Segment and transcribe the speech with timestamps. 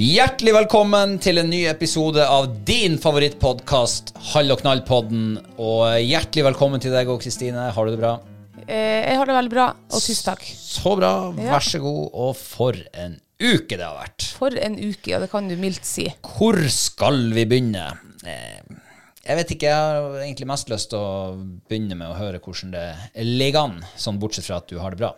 [0.00, 5.34] Hjertelig velkommen til en ny episode av din favorittpodkast, Hall og knall-podden.
[5.60, 7.66] Og hjertelig velkommen til deg òg, Kristine.
[7.76, 8.14] Har du det bra?
[8.64, 10.46] Eh, jeg har det veldig bra, og tusen takk.
[10.56, 11.10] Så bra.
[11.36, 12.06] Vær så god.
[12.16, 14.24] Og for en uke det har vært.
[14.40, 16.06] For en uke, ja, det kan du mildt si.
[16.24, 17.90] Hvor skal vi begynne?
[18.24, 18.62] Eh,
[19.28, 21.34] Jeg vet ikke, jeg har egentlig mest lyst til å
[21.68, 22.86] begynne med å høre hvordan det
[23.28, 25.12] ligger an, sånn bortsett fra at du har det bra.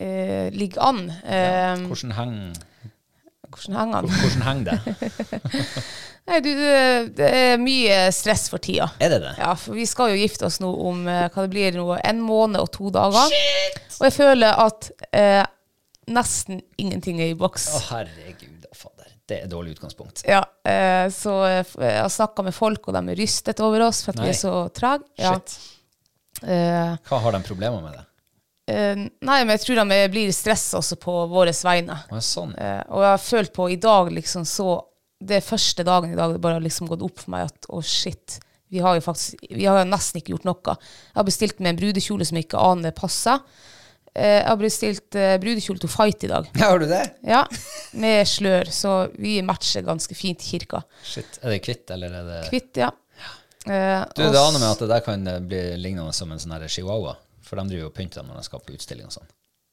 [0.00, 0.98] Eh, Ligger an.
[1.22, 2.58] Eh, Hvordan henger
[3.50, 4.16] hvordan henger den?
[4.20, 5.44] hvordan henger det?
[6.30, 6.50] Nei, du,
[7.16, 8.90] det, er mye stress for tida.
[9.02, 9.32] Er det det?
[9.40, 12.20] Ja, for vi skal jo gifte oss nå om eh, hva det blir nå, en
[12.22, 13.32] måned og to dager.
[13.32, 13.80] Shit!
[13.98, 15.42] Og jeg føler at eh,
[16.14, 17.66] nesten ingenting er i boks.
[17.74, 19.10] Å, herregud og fader.
[19.26, 20.22] Det er et dårlig utgangspunkt.
[20.28, 24.04] Ja, eh, så eh, jeg har snakka med folk, og de er rystet over oss
[24.06, 25.06] for at vi er så trege.
[25.18, 25.34] Ja.
[25.34, 25.58] Shit.
[26.46, 28.06] Eh, Hva har de problemer med det?
[28.70, 31.96] Eh, nei, men jeg tror de blir stressa også på våre vegne.
[32.10, 32.54] Å, sånn.
[32.56, 34.78] Eh, og jeg har følt på i dag liksom så
[35.20, 37.82] Det første dagen i dag det bare har liksom gått opp for meg at å,
[37.84, 38.38] shit.
[38.72, 40.76] Vi har jo faktisk Vi har jo nesten ikke gjort noe.
[41.10, 43.42] Jeg har bestilt med en brudekjole som jeg ikke aner passer.
[44.14, 46.48] Eh, jeg har bestilt brudekjole til fight i dag.
[46.56, 47.02] Ja, har du det?
[47.28, 47.42] Ja,
[48.00, 50.80] med slør, så vi matcher ganske fint i kirka.
[51.04, 51.36] Shit.
[51.42, 52.88] Er det kvitt, eller er det Kvitt, ja.
[53.66, 57.18] Eh, Du, det aner meg at det der kan bli lignende som en sånn chihuahua.
[57.50, 59.30] For de driver og pynter dem når de skal på utstilling og sånn.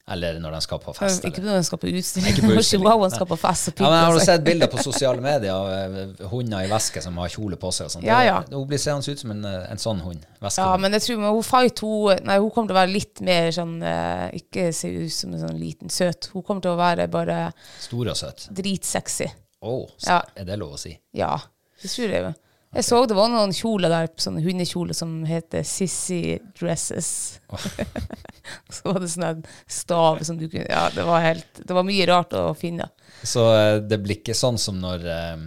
[0.08, 1.24] Eller når de skal på fest.
[1.28, 2.30] Ikke når de skal på utstilling.
[2.32, 2.64] Ikke på utstilling.
[2.86, 5.68] chihuahuaen skal på fest og Ja, men Har du sett bilder på sosiale medier av
[5.68, 7.90] eh, hunder i veske som har kjole på seg?
[7.90, 8.06] og sånt?
[8.08, 8.38] Ja, ja.
[8.48, 10.24] Hun blir seende ut som en, eh, en sånn hund.
[10.40, 10.64] Veske.
[10.64, 13.20] Ja, men jeg tror men hun Fight hun, nei, hun kommer til å være litt
[13.28, 16.30] mer sånn eh, Ikke se ut som en sånn liten søt.
[16.32, 17.38] Hun kommer til å være bare
[17.84, 18.48] Stor og søt.
[18.48, 19.28] dritsexy.
[19.60, 20.22] Å, oh, Ja.
[20.40, 20.96] er det lov å si?
[21.20, 21.34] Ja,
[21.82, 22.32] det tror jeg.
[22.76, 27.40] Jeg så det var noen kjoler der, sånne hundekjoler som heter Sissy Dresses.
[28.74, 31.86] så var det sånn en stav som du kunne Ja, det var helt Det var
[31.88, 32.90] mye rart å finne.
[33.24, 35.46] Så eh, det blir ikke sånn som når eh,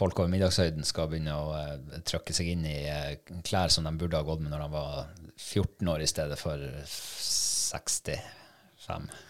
[0.00, 3.92] folk over middagshøyden skal begynne å eh, trykke seg inn i eh, klær som de
[4.00, 4.92] burde ha gått med når de var
[5.36, 6.56] 14 år i stedet for
[6.88, 8.16] 65.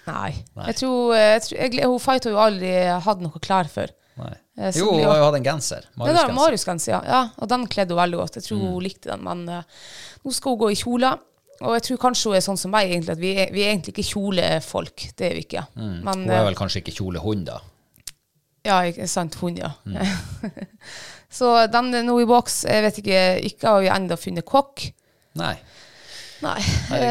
[0.07, 0.31] Nei.
[0.55, 0.67] Nei.
[0.71, 2.71] Jeg tror, jeg tror jeg, Hun Fight har jo aldri
[3.07, 3.91] hatt noe klær før.
[4.21, 4.37] Nei.
[4.61, 5.89] Eh, Jo, hun hatt en genser.
[5.97, 6.37] Marius-genser.
[6.37, 7.01] Marius-genser, ja.
[7.09, 7.23] ja.
[7.41, 8.39] Og den kledde hun veldig godt.
[8.39, 9.83] Jeg tror hun likte den, men uh,
[10.25, 11.13] nå skal hun gå i kjole.
[11.61, 13.75] Og jeg tror kanskje hun er sånn som meg, egentlig, at vi er, vi er
[13.75, 15.07] egentlig ikke kjolefolk.
[15.17, 15.67] Det er vi ikke.
[15.77, 17.59] Men, Hun er eh, vel kanskje ikke kjolehund, da.
[18.65, 19.37] Ja, ikke sant.
[19.41, 19.73] Hund, ja.
[21.39, 22.63] så den er nå i boks.
[22.69, 23.21] Jeg vet ikke,
[23.51, 24.87] ikke har vi ennå funnet kokk.
[25.41, 25.55] Nei.
[26.45, 26.61] Nei.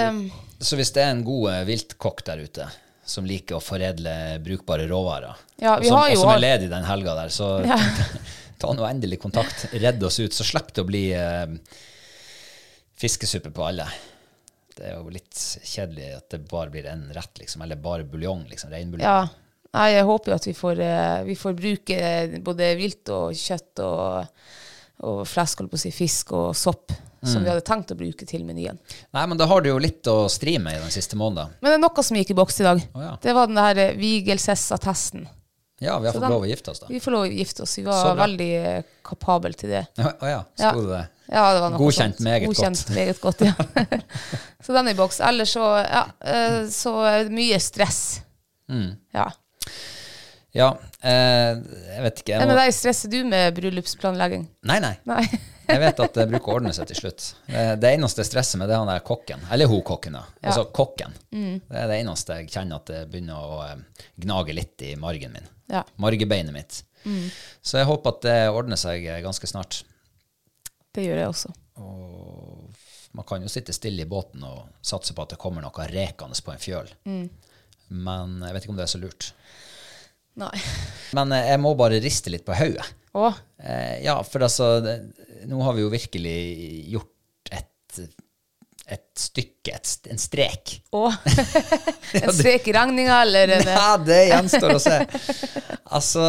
[0.10, 0.24] Um,
[0.60, 2.66] Så hvis det er en god viltkokk der ute
[3.10, 4.14] som liker å foredle
[4.46, 7.34] brukbare råvarer, Ja, og vi som, har jo og som er ledig den helga der,
[7.34, 7.78] så Ja.
[8.62, 9.70] ta nå endelig kontakt.
[9.74, 11.54] Redd oss ut, så slipper det å bli eh,
[13.00, 13.88] fiskesuppe på alle.
[14.76, 15.36] det er jo litt
[15.68, 17.62] kjedelig at det bare blir en rett, liksom.
[17.66, 18.72] Eller bare buljong, liksom.
[18.72, 19.04] Reinbuljong.
[19.04, 19.28] Ja.
[19.76, 21.98] Nei, jeg håper jo at vi får, eh, vi får bruke
[22.46, 24.46] både vilt og kjøtt og,
[25.06, 28.26] og flesk, holdt på å si, fisk og sopp, som vi hadde tenkt å bruke
[28.28, 28.80] til menyen.
[29.16, 31.52] Nei, men da har du jo litt å stri med i den siste måneden.
[31.60, 32.82] Men det er noe som gikk i boks i dag.
[32.94, 33.18] Oh, ja.
[33.22, 35.28] Det var den der eh, vigelsesattesten.
[35.80, 36.88] Ja, vi har Så fått den- lov å gifte oss, da.
[36.92, 37.78] Vi får lov å gifte oss.
[37.78, 39.86] Vi var veldig kapable kapabel til det.
[39.98, 40.42] Å oh, Ja.
[40.56, 41.06] sto det det?
[41.30, 42.26] Ja, det var noe Godkjent sånt.
[42.26, 42.96] meget Godkjent godt.
[42.96, 43.54] meget godt, ja.
[44.66, 45.20] så den er i boks.
[45.22, 46.94] Ellers så, ja, eh, så
[47.30, 48.02] mye stress.
[48.70, 48.98] Mm.
[49.14, 49.28] Ja.
[50.58, 50.72] Ja,
[51.06, 51.60] eh,
[51.94, 52.34] jeg vet ikke.
[52.34, 52.58] Jeg Men må...
[52.58, 54.48] deg, stresser du med bryllupsplanlegging?
[54.66, 54.96] Nei, nei.
[55.06, 55.24] Nei.
[55.70, 57.26] Jeg vet at det bruker å ordne seg til slutt.
[57.46, 59.44] Det, eneste stresset med det er han der kokken.
[59.54, 60.24] Eller hun kokken, da.
[60.42, 61.14] Altså kokken.
[61.30, 61.62] Mm.
[61.68, 65.36] Det er det eneste jeg kjenner at det begynner å eh, gnage litt i margen
[65.36, 65.50] min.
[65.70, 65.84] Ja.
[66.02, 66.82] Margebeinet mitt.
[67.06, 67.30] Mm.
[67.62, 69.84] Så jeg håper at det ordner seg eh, ganske snart.
[70.96, 71.54] Det gjør jeg også.
[73.12, 76.38] Man kan jo sitte stille i båten og satse på at det kommer noe rekende
[76.46, 76.90] på en fjøl.
[77.10, 77.28] Mm.
[78.06, 79.32] Men jeg vet ikke om det er så lurt.
[80.40, 80.54] Nei.
[81.18, 82.86] Men eh, jeg må bare riste litt på hodet.
[83.18, 83.30] Å,
[83.60, 84.94] Eh, ja, for altså det,
[85.50, 86.36] Nå har vi jo virkelig
[86.94, 87.98] gjort et,
[88.88, 90.78] et stykke, et, en strek.
[90.96, 91.18] Åh.
[92.24, 94.98] En strek i regninga, eller Nei, det gjenstår å se.
[95.90, 96.24] Altså,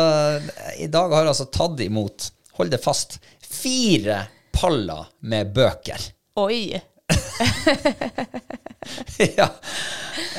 [0.78, 4.24] i dag har jeg altså tatt imot, hold det fast, fire
[4.54, 6.10] paller med bøker.
[6.40, 6.64] Oi.
[9.38, 9.48] ja.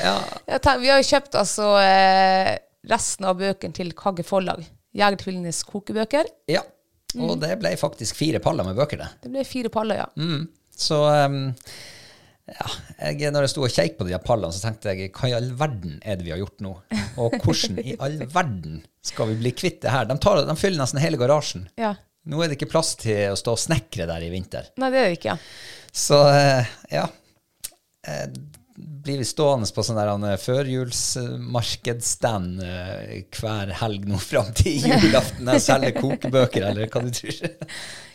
[0.02, 0.16] ja.
[0.80, 2.54] Vi har jo kjøpt altså eh,
[2.88, 4.64] resten av bøkene til Kagge Forlag.
[4.98, 6.28] Jegertvillingenes kokebøker.
[6.52, 6.64] ja.
[7.20, 9.06] Og det ble faktisk fire paller med bøker, det.
[9.20, 10.06] Det ble fire paller, ja.
[10.16, 10.46] Mm.
[10.80, 11.34] Så um,
[12.48, 12.68] ja,
[13.10, 15.50] jeg, når jeg sto og kjekk på de pallene, så tenkte jeg hva i all
[15.60, 16.72] verden er det vi har gjort nå?
[17.20, 20.08] Og hvordan i all verden skal vi bli kvitt det her?
[20.08, 21.68] De, tar, de fyller nesten hele garasjen.
[21.80, 21.94] ja.
[22.22, 24.68] Nå er det ikke plass til å stå og snekre der i vinter.
[24.78, 25.32] Nei, det er det ikke.
[25.34, 25.88] ja.
[25.90, 27.08] Så eh, ja.
[29.02, 35.60] Blir vi stående på sånn der førjulsmarkedsstand eh, hver helg nå fram til julaften og
[35.62, 37.36] selger kokebøker, eller hva du tror?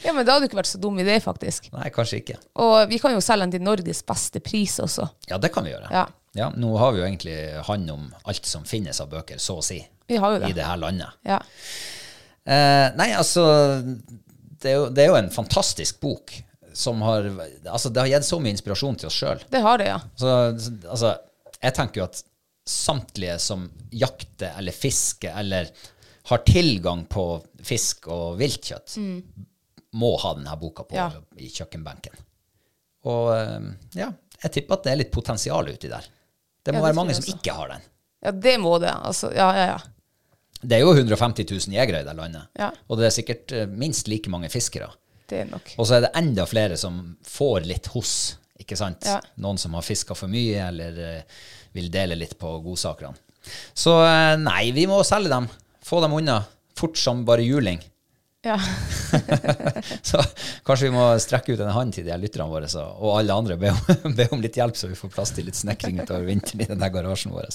[0.06, 1.72] Ja, men det hadde jo ikke vært så dum idé, faktisk.
[1.74, 2.36] Nei, kanskje ikke.
[2.62, 5.08] Og vi kan jo selge den til Norges beste pris også.
[5.28, 5.90] Ja, det kan vi gjøre.
[5.92, 6.04] Ja.
[6.38, 9.62] Ja, nå har vi jo egentlig hånd om alt som finnes av bøker, så å
[9.66, 10.50] si, Vi har jo det.
[10.54, 11.10] i det her landet.
[11.26, 11.40] Ja.
[12.46, 13.44] Eh, nei, altså
[13.82, 16.32] det er, jo, det er jo en fantastisk bok
[16.78, 17.26] som har
[17.72, 19.42] Altså, det har gitt så mye inspirasjon til oss sjøl.
[19.50, 20.00] Det har det, ja.
[20.20, 21.14] Så, så, altså,
[21.64, 22.20] jeg tenker jo at
[22.68, 23.64] samtlige som
[23.96, 25.70] jakter eller fisker eller
[26.28, 27.24] har tilgang på
[27.64, 28.98] fisk og viltkjøtt,
[29.98, 31.08] må ha denne boka på Ja.
[31.40, 32.18] i kjøkkenbenken.
[33.08, 33.70] Og eh,
[34.04, 34.10] ja,
[34.44, 36.04] jeg tipper at det er litt potensial uti der.
[36.62, 37.86] Det må Ja, det være mange som ikke har den.
[38.28, 38.92] Ja, det må det.
[38.92, 39.80] Altså, ja, ja, ja.
[40.62, 42.72] Det er jo 150 000 jegere i det landet, Ja.
[42.90, 44.92] og det er sikkert eh, minst like mange fiskere.
[45.28, 45.74] Det er nok.
[45.78, 48.12] Og så er det enda flere som får litt hos,
[48.62, 49.06] ikke sant?
[49.08, 49.20] Ja.
[49.44, 51.42] Noen som har fiska for mye, eller eh,
[51.76, 53.14] vil dele litt på godsakene.
[53.78, 55.50] Så eh, nei, vi må selge dem.
[55.88, 56.42] Få dem unna.
[56.78, 57.80] Fort som bare juling.
[58.46, 58.56] Ja.
[60.08, 60.22] Så
[60.64, 63.36] kanskje vi må strekke ut en hånd til de her lytterne våre, så, og alle
[63.36, 66.28] andre, be om, be om litt hjelp, så vi får plass til litt snekring utover
[66.28, 67.50] vinteren i den garasjen vår.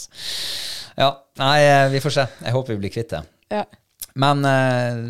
[0.98, 2.26] Ja, nei, eh, vi får se.
[2.42, 3.22] Jeg håper vi blir kvitt det.
[3.54, 3.64] ja.
[4.20, 5.00] Men eh,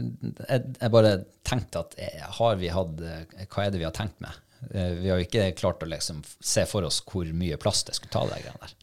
[0.47, 1.13] jeg, jeg bare
[1.47, 4.39] tenkte at eh, har vi hatt eh, Hva er det vi har tenkt med?
[4.73, 8.13] Vi har jo ikke klart å liksom se for oss hvor mye plass det skulle
[8.15, 8.75] ta, de greiene der.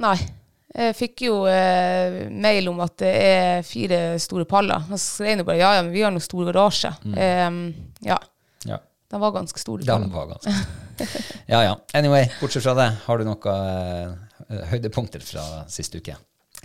[0.00, 0.16] Nei.
[0.76, 4.88] Jeg fikk jo eh, mail om at det er fire store paller.
[4.88, 6.94] Og så skrev jeg bare ja, ja, men vi har noen stor garasje.
[7.12, 7.60] Em,
[8.04, 8.16] ja.
[8.68, 8.80] Ja.
[9.12, 9.84] De var ganske store.
[9.84, 10.56] De var ganske
[11.52, 11.76] Ja ja.
[11.94, 16.16] Anyway, bortsett fra det, har du noen eh, høydepunkter fra siste uke?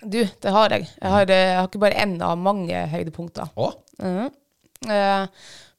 [0.02, 0.88] Du, det har jeg.
[0.98, 3.52] Jeg har, eh, jeg har ikke bare én av mange høydepunkter.
[3.56, 3.68] Å?
[4.90, 5.26] Eh,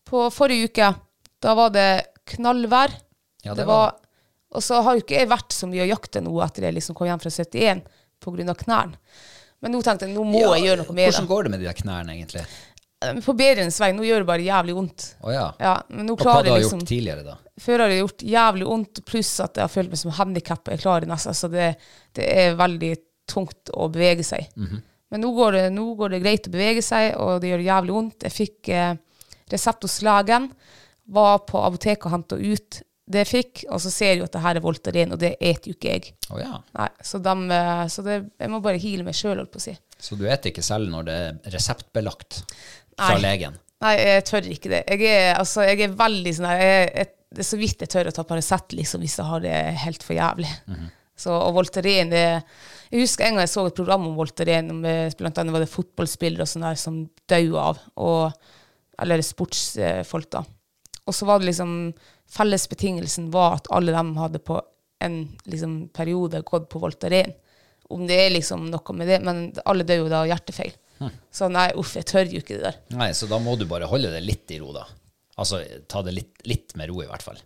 [0.08, 0.90] på forrige uke,
[1.42, 1.88] da var det
[2.36, 2.94] knallvær.
[3.42, 3.96] Ja, det det var var,
[4.54, 6.94] og så har jo ikke jeg vært så mye å jakte nå etter jeg liksom
[6.94, 7.82] kom hjem fra 71
[8.22, 8.54] pga.
[8.54, 9.00] knærne.
[9.62, 11.12] Men nå tenkte jeg nå må jeg gjøre noe med det.
[11.14, 12.42] Hvordan går det med de der knærne, egentlig?
[13.02, 13.92] Eh, På bedrens vei.
[13.94, 15.06] Nå gjør det bare jævlig vondt.
[15.22, 15.46] Å ja.
[15.62, 17.36] Ja, men nå Og hva klarer du har jeg liksom gjort tidligere, da?
[17.62, 20.74] Før har det gjort jævlig vondt, pluss at jeg har følt meg som handikappa.
[20.74, 21.72] Jeg klarer nesten, så det,
[22.18, 22.92] det er veldig
[23.30, 24.48] tungt å bevege seg.
[25.12, 27.92] Men nå går, det, nå går det greit å bevege seg, og det gjør jævlig
[27.96, 28.24] vondt.
[28.24, 28.94] Jeg fikk eh,
[29.52, 30.48] resept hos legen,
[31.12, 32.80] var på apoteket og henta ut
[33.12, 35.72] det jeg fikk, og så ser jeg at det her er Voltaren, og det eter
[35.72, 36.12] jo ikke jeg.
[36.30, 36.60] Oh, ja.
[36.78, 39.64] Nei, så dem, eh, så det, jeg må bare heale meg sjøl, holdt på å
[39.66, 39.74] si.
[40.02, 42.42] Så du eter ikke selv når det er reseptbelagt
[42.96, 43.22] fra Nei.
[43.26, 43.58] legen?
[43.82, 44.82] Nei, jeg tør ikke det.
[44.94, 48.14] Jeg er, altså, jeg er veldig sånn her Det er så vidt jeg tør å
[48.14, 50.50] ta Paracet liksom, hvis jeg har det helt for jævlig.
[51.18, 52.26] så, og Voltaren det
[52.92, 55.72] Jeg husker en gang jeg så et program om Voltaren, med, blant annet var det
[55.72, 56.98] fotballspillere og sånne der som
[57.30, 57.78] døde av.
[58.04, 58.50] Og,
[59.00, 60.42] eller sportsfolk, da.
[61.08, 61.72] Og så var det liksom
[62.32, 64.58] Fellesbetingelsen var at alle dem hadde på
[65.04, 65.16] en
[65.48, 67.32] liksom, periode gått på Voltaren.
[67.92, 70.76] Om det er liksom noe med det, men alle dør jo da av hjertefeil.
[71.34, 72.76] Så nei, uff, jeg tør jo ikke det der.
[72.94, 74.84] Nei, så da må du bare holde det litt i ro, da.
[75.40, 77.40] Altså ta det litt, litt med ro, i hvert fall.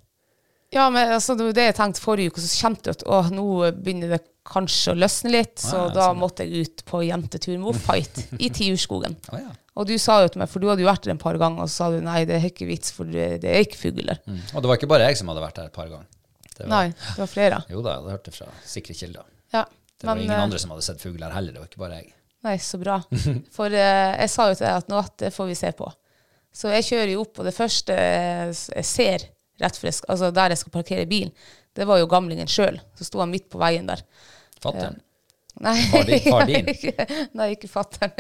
[0.74, 3.22] Ja, men altså, det var det jeg tenkte forrige uke, så kjente jeg at å,
[3.32, 3.46] nå
[3.78, 7.56] begynner det kanskje å løsne litt, så ja, da sånn, måtte jeg ut på jentetur
[7.62, 9.16] med Fight i Tiurskogen.
[9.32, 9.54] Å, ja.
[9.76, 11.66] Og du sa jo til meg, for du hadde jo vært der en par ganger,
[11.66, 14.22] og så sa du nei, det er ikke vits, for det, er ikke fugl der.
[14.24, 14.38] Mm.
[14.54, 16.06] Og det var ikke bare jeg som hadde vært der et par ganger.
[16.48, 17.58] Det var, Nei, det var flere.
[17.68, 19.28] Jo da, jeg hadde hørt det fra sikre kilder.
[19.52, 19.66] Ja,
[20.00, 21.82] Det var men, ingen eh, andre som hadde sett fugl her heller, det var ikke
[21.82, 22.14] bare jeg.
[22.46, 22.96] Nei, så bra.
[23.56, 25.90] For eh, jeg sa jo til deg at nå det får vi se på.
[26.56, 29.26] Så jeg kjører jo opp, og det første jeg ser
[29.60, 31.32] rett for jeg altså der jeg skal parkere bilen,
[31.76, 32.78] det var jo gamlingen sjøl.
[32.96, 34.00] Så sto han midt på veien der.
[34.60, 35.02] Fatter'n.
[35.64, 36.66] Nei, Far din- far din?
[37.38, 38.12] nei ikke fatter'n.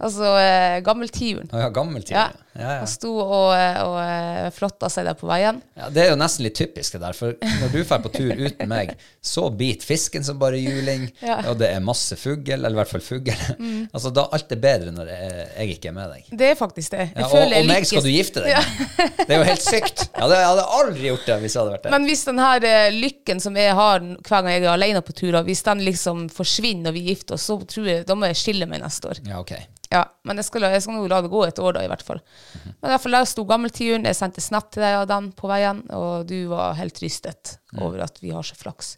[0.00, 1.50] altså eh, gammeltiuren.
[1.52, 2.04] Å ja, gammel.
[2.08, 2.28] Ja.
[2.30, 2.46] Ja.
[2.60, 2.70] Ja.
[2.80, 5.60] Han sto og, og eh, flotta seg der på veien.
[5.78, 8.32] Ja, det er jo nesten litt typisk det der, for når du drar på tur
[8.32, 11.36] uten meg, så biter fisken som bare juling, Ja.
[11.40, 11.50] Mm.
[11.52, 13.30] og det er masse fugl, eller i hvert fall fugl.
[13.94, 16.32] altså, da alt er bedre når jeg, jeg ikke er med deg.
[16.42, 17.06] Det er faktisk det.
[17.14, 18.96] Ja, og, og meg lykkes- skal du gifte deg med.
[19.30, 20.06] Det er jo helt sykt.
[20.16, 21.92] Ja, det, jeg hadde aldri gjort det hvis jeg hadde vært der.
[21.94, 25.14] Men hvis den her eh, lykken som jeg har hver gang jeg er alene på
[25.14, 28.36] turer, hvis den liksom forsvinner når vi gifter oss, så tror jeg da må jeg
[28.40, 29.20] skille meg neste år.
[29.26, 29.52] Ja, ok.
[29.90, 32.04] Ja, men jeg skal, jeg skal nå la det gå et år da, i hvert
[32.06, 32.20] fall.
[32.54, 32.74] Mhm.
[32.78, 35.82] Men i hvert fall der sto gammeltiuren, jeg sendte snap til deg den på veien,
[35.90, 37.82] og du var helt rystet Mm.
[37.86, 38.96] over at vi har så flaks.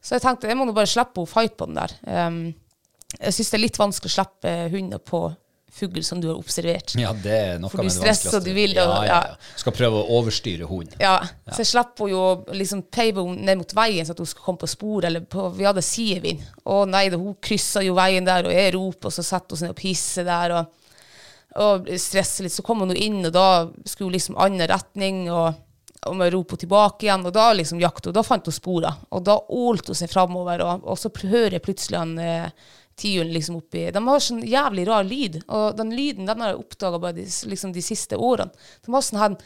[0.00, 1.92] Så jeg tenkte, jeg må nå bare slippe henne fight på den der.
[2.06, 2.54] Um,
[3.20, 5.20] jeg synes det er litt vanskelig å slippe hunder på
[5.70, 6.94] fugl som du har observert.
[6.98, 9.34] Ja, det er noe For du stresser og du vil, ja, og- ja, ja.
[9.34, 9.58] ja.
[9.60, 10.96] Skal prøve å overstyre hunden.
[11.02, 11.18] Ja,
[11.52, 12.22] så jeg slapp henne jo
[12.56, 15.44] liksom peive henne ned mot veien så at hun skulle komme på sporet, eller på,
[15.54, 16.42] vi hadde sidevind.
[16.66, 19.62] Å nei, da, hun krysset jo veien der, og jeg roper, og så setter hun
[19.62, 20.74] seg og pisser der, og,
[21.68, 22.56] og stresser litt.
[22.56, 23.46] Så kom hun inn, og da
[23.84, 25.54] skulle hun liksom annen retning, og,
[26.08, 29.06] og med rope tilbake igjen, og da liksom jakte hun, da fant hun sporet.
[29.12, 32.50] Og da ålte hun seg fremover, og, og så hører jeg plutselig han eh,
[32.98, 36.62] tiuren liksom oppi De har sånn jævlig rar lyd, og den lyden den har jeg
[36.62, 38.68] oppdaga bare de, liksom de siste årene.
[38.84, 39.38] De har sånn her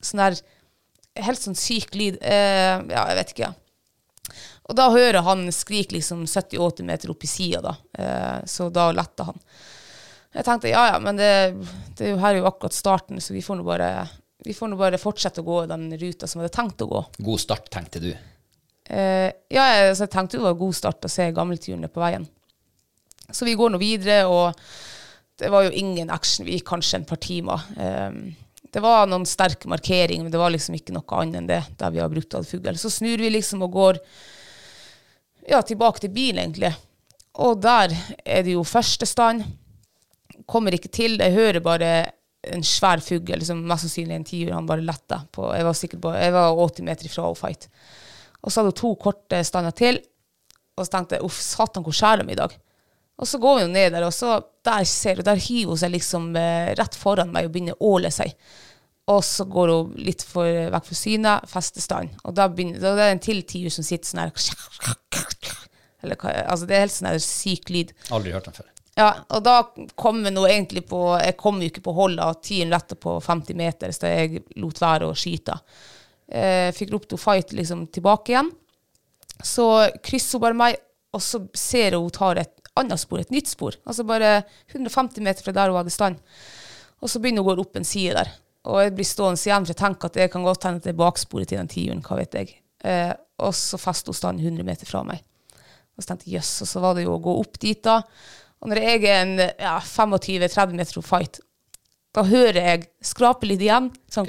[0.00, 0.38] sånn her
[1.20, 2.20] helt sånn syk lyd.
[2.22, 3.50] Eh, ja, jeg vet ikke.
[4.70, 7.74] Og da hører han skrik liksom 70-80 meter opp i sida, da.
[7.98, 9.40] Eh, så da letter han.
[10.30, 11.30] Jeg tenkte ja, ja, men det,
[11.98, 13.88] det er jo her er jo akkurat starten, så vi får nå bare,
[14.46, 17.00] vi får nå bare fortsette å gå den ruta som vi hadde tenkt å gå.
[17.26, 18.12] God start, tenkte du.
[18.90, 22.26] Eh, ja, altså, jeg tenkte det var god start å se gammelturene på veien.
[23.30, 24.58] Så vi går nå videre, og
[25.38, 26.46] det var jo ingen action.
[26.46, 27.66] Vi gikk kanskje en par timer.
[27.78, 28.10] Eh,
[28.70, 31.94] det var noen sterke markeringer, men det var liksom ikke noe annet enn det, der
[31.94, 32.76] vi har brutal fugl.
[32.78, 33.98] Så snur vi liksom og går
[35.50, 36.72] ja, tilbake til bilen, egentlig.
[37.42, 37.94] Og der
[38.24, 39.46] er det jo første stand.
[40.50, 41.18] Kommer ikke til.
[41.18, 41.90] Jeg hører bare
[42.50, 44.52] en svær fugl, liksom, mest sannsynlig en tiur.
[44.54, 47.68] Han bare letter Jeg var sikkert på, jeg var 80 meter ifra å fight.
[48.40, 50.00] Og så hadde hun to korte stander til.
[50.78, 52.56] Og så tenkte jeg uff, satan, hvor skjærer de i dag?
[53.20, 55.80] Og så går vi jo ned der, og så der ser du, der hiver hun
[55.80, 58.32] seg liksom eh, rett foran meg og begynner å åle seg.
[59.12, 62.16] Og så går hun litt for, vekk fra synet, festestand.
[62.24, 64.32] Og da, begynner, da er det en til tiur som sitter sånn her
[66.00, 66.16] Eller
[66.46, 67.92] Altså, det er helt sånn her syk lyd.
[68.14, 68.70] Aldri hørt den før.
[68.98, 69.56] Ja, og da
[70.00, 73.18] kom hun nå egentlig på Jeg kom jo ikke på hold av tiden retta på
[73.22, 75.56] 50 meter, så jeg lot være å skyte.
[76.30, 78.50] Eh, fikk ropt henne fight liksom tilbake igjen.
[79.42, 79.66] Så
[80.04, 80.80] krysser hun bare meg,
[81.16, 83.76] og så ser hun hun tar et annet spor, et nytt spor.
[83.84, 86.20] Altså bare 150 meter fra der hun hadde stand.
[87.00, 88.30] Og så begynner hun å gå opp en side der.
[88.70, 90.92] Og jeg blir stående igjen, for jeg tenker at det kan godt hende at det
[90.92, 92.54] er baksporet til den tiuren, hva vet jeg.
[92.84, 95.24] Eh, og så fester hun stand 100 meter fra meg.
[95.96, 98.02] Og så tenkte jeg jøss, og så var det jo å gå opp dit, da.
[98.60, 101.40] Og når jeg er en ja, 25-30 meter fra fight,
[102.14, 103.88] da hører jeg skrape litt igjen.
[104.12, 104.28] Sånn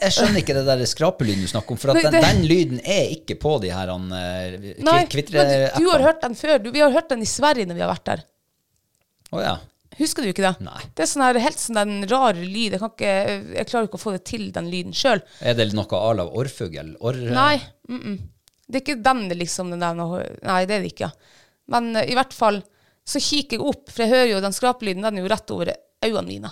[0.00, 2.44] Jeg skjønner ikke det der skrapelyden du snakker om, for at Nei, den, det- den
[2.48, 6.22] lyden er ikke på de her han, eh, Nei, kvitre men du, du har hørt
[6.24, 6.58] den før.
[6.62, 8.24] Du, vi har hørt den i Sverige når vi har vært der.
[9.30, 9.58] Oh, ja.
[9.98, 10.54] Husker du ikke det?
[10.64, 10.80] Nei.
[10.96, 12.72] Det er sånn her, helt sånn den rar lyd.
[12.76, 13.14] Jeg, kan ikke,
[13.58, 15.20] jeg klarer ikke å få det til, den lyden sjøl.
[15.44, 16.94] Er det noe av la orrfugl?
[17.04, 17.60] Or, Nei.
[17.90, 18.18] Mm -mm.
[18.70, 19.70] Det er ikke den, liksom.
[19.70, 19.94] Den der,
[20.46, 21.10] nei, det er det ikke.
[21.68, 22.62] Men uh, i hvert fall
[23.04, 25.72] så kikker jeg opp, for jeg hører jo den skrapelyden, den er jo rett over
[26.04, 26.50] øynene mine.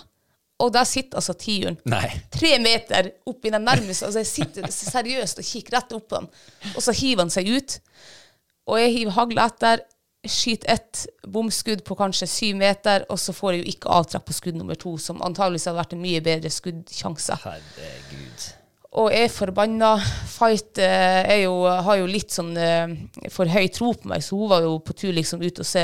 [0.59, 1.77] Og der sitter altså tiuren.
[2.35, 4.09] Tre meter opp i den nærmeste.
[4.09, 6.27] Altså jeg sitter seriøst og kikker rett opp på den,
[6.75, 7.77] og så hiver han seg ut.
[8.69, 9.85] Og jeg hiver hagla etter,
[10.27, 14.35] skyter ett bomskudd på kanskje syv meter, og så får jeg jo ikke avtrekk på
[14.35, 17.39] skudd nummer to, som antageligvis hadde vært en mye bedre skuddsjanse.
[17.45, 18.49] Herregud.
[18.97, 19.91] Og er forbanna.
[20.31, 22.95] Fight eh, jo, har jo litt sånn eh,
[23.29, 25.83] for høy tro på meg, så hun var jo på tur liksom ut og se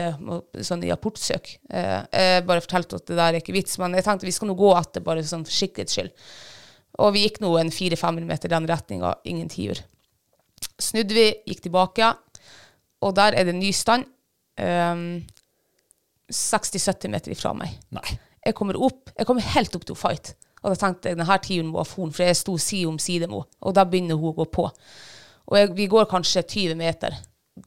[0.65, 1.51] sånn i apportsøk.
[1.69, 4.49] Eh, jeg bare fortalte at det der er ikke vits, men jeg tenkte vi skal
[4.49, 6.25] nå gå etter, bare sånn for sikkerhets skyld.
[7.05, 9.83] Og vi gikk nå en fire-fem meter den retninga, ingen tiur.
[10.81, 12.09] Snudde vi, gikk tilbake,
[13.05, 14.07] og der er det ny stand.
[14.57, 15.25] ehm,
[16.31, 17.75] 60-70 meter ifra meg.
[17.93, 18.17] Nei.
[18.45, 20.31] Jeg kommer opp, jeg kommer helt opp til fight.
[20.65, 23.29] Og da tenkte jeg denne tiden må ha forn, for jeg sto side om side
[23.29, 23.57] med henne.
[23.61, 24.65] Og da begynner hun å gå på.
[25.45, 27.17] Og jeg, vi går kanskje 20 meter.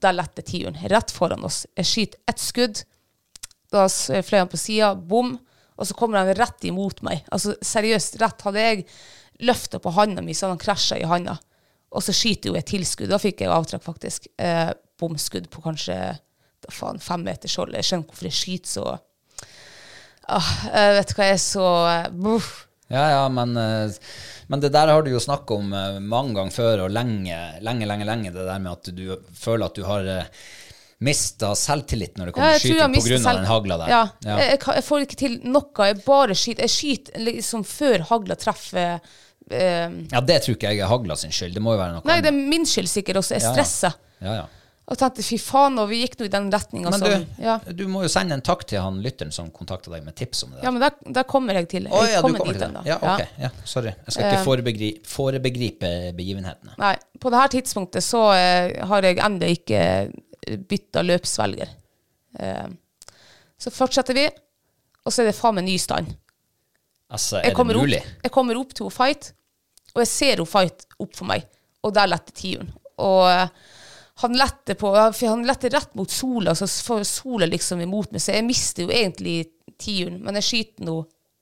[0.03, 0.79] Der letter tiuren.
[0.91, 1.63] Rett foran oss.
[1.79, 2.83] Jeg skyter ett skudd.
[3.73, 5.37] Da fløy han på sida, bom.
[5.79, 7.23] Og så kommer han rett imot meg.
[7.31, 8.43] Altså seriøst, rett.
[8.43, 8.87] Hadde jeg
[9.47, 11.37] løfta på handa mi, så han krasja i handa.
[11.95, 13.13] Og så skyter jo et tilskudd.
[13.13, 14.27] Da fikk jeg avtrekk, faktisk.
[14.43, 15.97] Eh, bomskudd på kanskje
[16.67, 17.77] da faen, fem meters hold.
[17.79, 18.87] Jeg skjønner hvorfor jeg skyter så
[20.29, 22.51] ah, jeg Vet du hva, jeg er så eh, buff.
[22.89, 23.91] Ja, ja, men, eh,
[24.49, 27.89] men det der har du jo snakka om eh, mange ganger før, og lenge, lenge,
[27.91, 29.05] lenge, lenge, det der med at du
[29.37, 30.09] føler at du har
[31.05, 33.33] mista selvtillit når det kommer til skyting pga.
[33.37, 33.93] den hagla der.
[33.93, 34.37] Ja, Ja.
[34.41, 35.87] Jeg, jeg, jeg får ikke til noe.
[35.93, 36.67] Jeg bare skyter.
[36.67, 38.97] Jeg skyter liksom før hagla treffer
[39.51, 41.55] eh, Ja, det tror ikke jeg er hagla sin skyld.
[41.55, 43.37] Det må jo være noe Nei, det er min skyld sikkert også.
[43.37, 43.55] Jeg Ja, ja.
[43.55, 43.99] stresser.
[44.25, 44.47] Ja, ja.
[44.89, 47.59] Og tenkte fy faen, og vi gikk nå i den retninga Men som du, ja.
[47.77, 50.55] du må jo sende en takk til han lytteren som kontakta deg med tips om
[50.55, 50.63] det.
[50.65, 51.91] ja, men der, der kommer jeg til.
[51.91, 52.85] Jeg oh, ja, kommer kommer dit ennå.
[52.87, 52.95] det.
[52.95, 53.35] Ja, ok.
[53.45, 53.93] Ja, sorry.
[53.93, 54.47] Jeg skal ikke Eh.
[54.47, 56.73] forebegri forebegripe begivenhetene.
[56.81, 59.83] Nei, på det her tidspunktet så uh, har jeg ennå ikke
[60.71, 61.77] bytta løpsvelger.
[62.41, 62.73] Uh,
[63.61, 64.25] så fortsetter vi,
[65.05, 66.09] og så er det faen meg ny stand.
[67.09, 68.01] Altså, er det mulig?
[68.01, 69.33] opp, jeg kommer opp til henne fight,
[69.95, 71.45] og jeg ser henne fight opp for meg,
[71.85, 72.73] og der letter tiuren.
[72.99, 73.77] Og eh,
[74.19, 78.35] han letter på, han letter rett mot sola, så får sola liksom imot meg, så
[78.35, 79.37] jeg mister jo egentlig
[79.79, 80.97] tiuren, men jeg skyter nå,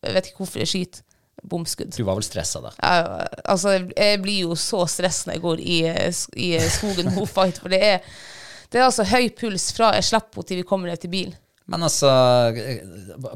[0.04, 1.04] jeg vet ikke hvorfor jeg skyter,
[1.46, 1.94] bomskudd.
[1.96, 2.74] Du var vel stressa da?
[2.76, 5.78] Jeg, altså, jeg blir jo så stressa når jeg går i,
[6.48, 8.14] i skogen og fight, for det er,
[8.72, 11.36] det er altså høy puls fra jeg slipper henne til vi kommer ned til bilen.
[11.66, 12.10] Men altså,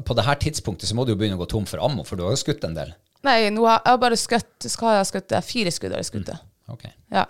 [0.07, 2.15] på det her tidspunktet så må du jo begynne å gå tom for ammo, for
[2.15, 2.93] du har jo skutt en del.
[3.27, 6.31] Nei, nå har jeg bare skutt, skal jeg skutt, fire skudd har jeg skutt.
[6.71, 6.85] Ok.
[7.11, 7.25] Ja.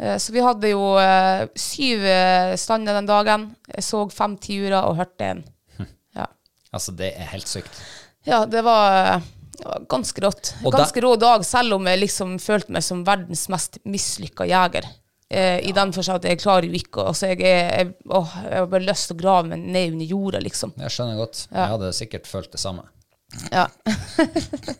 [0.00, 3.48] Eh, Så vi hadde jo eh, syv eh, stander den dagen.
[3.74, 5.42] Jeg så fem tiurer og hørte en.
[6.18, 6.26] Ja.
[6.72, 7.74] Altså, det er helt sykt.
[8.26, 9.20] ja, det var,
[9.58, 10.54] det var ganske rått.
[10.64, 14.86] Ganske rå dag, selv om jeg liksom følte meg som verdens mest mislykka jeger.
[15.30, 18.62] Eh, I den forstand at jeg klarer jo ikke altså jeg, er- jeg, åh, jeg
[18.62, 20.72] har bare lyst til å grave meg ned under jorda, liksom.
[20.80, 21.42] Jeg skjønner godt.
[21.52, 22.86] Jeg hadde sikkert følt det samme.
[23.52, 23.66] Ja.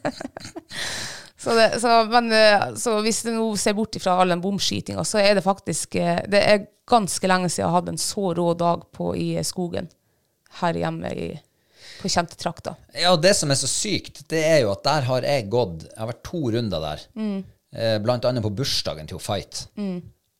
[1.38, 5.04] så det, så, men eh, så hvis du nå ser bort fra all den bomskytinga,
[5.06, 8.48] så er det faktisk eh, Det er ganske lenge siden jeg hadde en så rå
[8.58, 9.86] dag på i skogen
[10.58, 11.28] her hjemme i,
[12.00, 12.74] på kjente trakter.
[12.96, 15.84] Ja, og det som er så sykt, det er jo at der har jeg gått
[15.84, 17.04] Jeg har vært to runder der.
[17.14, 17.36] Mm.
[17.76, 19.66] Eh, blant annet på bursdagen til Fight.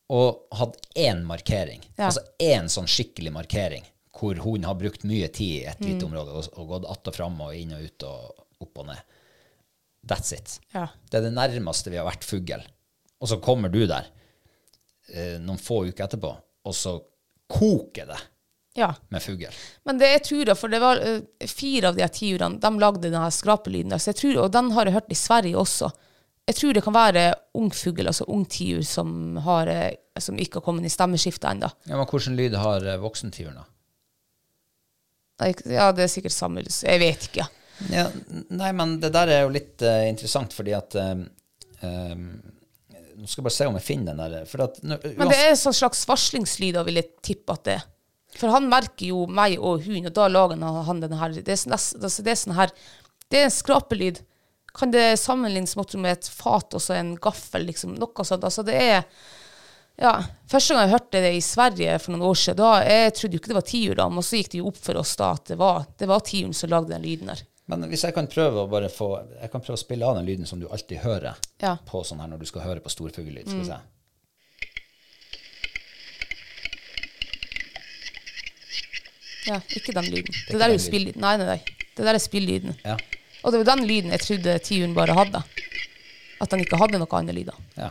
[0.08, 1.82] Og hatt én markering.
[1.98, 2.08] Ja.
[2.08, 3.84] Altså én sånn skikkelig markering.
[4.18, 5.88] Hvor hun har brukt mye tid i et Mm.
[5.92, 8.86] lite område og, og gått att og fram og inn og ut og opp og
[8.86, 9.02] ned.
[10.08, 10.58] That's it.
[10.72, 10.86] Ja.
[11.10, 12.64] Det er det nærmeste vi har vært fugl.
[13.18, 14.08] Og så kommer du der
[15.12, 16.32] eh, noen få uker etterpå,
[16.64, 16.98] og så
[17.48, 18.18] koker det
[18.78, 18.94] ja.
[19.08, 19.46] med fugl.
[19.88, 23.30] Men det jeg tror, for det var uh, fire av de tiurene, de lagde denne
[23.34, 23.94] skrapelyden.
[23.96, 25.90] Altså tror, og den har jeg hørt i Sverige også.
[26.48, 27.24] Jeg tror det kan være
[27.60, 31.68] ung fugl, altså ung tiur, som, har, eh, som ikke har kommet i stemmeskiftet ennå.
[31.90, 33.66] Ja, men Hvilken lyd har eh, voksentiuren, da?
[35.70, 37.44] Ja, det er sikkert samme Jeg vet ikke.
[37.92, 38.08] Ja,
[38.50, 41.26] nei, men det der er jo litt uh, interessant, fordi at um,
[43.18, 44.44] Nå skal jeg bare se om jeg finner den der.
[44.50, 47.64] For at, nå- Men det er en sånn slags varslingslyd, da vil jeg tippe at
[47.66, 47.86] det er.
[48.38, 51.48] For han merker jo meg og hun, og da lager han- denne den her Det
[51.54, 52.70] er, sånn- altså det er sånn her
[53.30, 54.20] Det er en skrapelyd.
[54.74, 57.96] Kan det sammenlignes med et fat og så en gaffel, liksom?
[57.98, 58.44] Noe sånt.
[58.44, 59.04] Altså det er
[59.98, 63.34] ja, Første gang jeg hørte det i Sverige for noen år siden, da jeg trodde
[63.34, 65.44] jo ikke det var tiur, men så gikk det jo opp for oss da at
[65.50, 67.42] det var, det var tiuren som lagde den lyden der.
[67.68, 69.08] Men hvis jeg kan prøve å bare få
[69.42, 71.74] Jeg kan prøve å spille av den lyden som du alltid hører Ja.
[71.76, 71.84] Mm.
[71.90, 73.48] på sånn her når du skal høre på storfuglelyd.
[73.48, 73.80] Skal vi se.
[79.48, 80.34] Ja, ikke den lyden.
[80.34, 81.22] Det, det der er jo spilllyden.
[81.24, 81.86] Nei, nei, nei.
[81.96, 82.74] Det der er spilllyden.
[82.84, 82.96] Ja.
[83.42, 85.40] Og det var den lyden jeg trodde tiuren bare hadde.
[86.42, 87.64] At den ikke hadde noen andre lyder.
[87.78, 87.90] ja.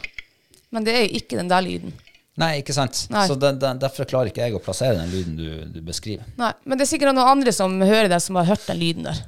[0.75, 1.93] Men det er jo ikke den der lyden.
[2.37, 2.99] Nei, ikke sant?
[3.09, 3.23] Nei.
[3.25, 6.27] Så den, den, derfor klarer ikke jeg å plassere den lyden du, du beskriver.
[6.37, 9.07] Nei, Men det er sikkert noen andre som hører det, som har hørt den lyden
[9.07, 9.23] der.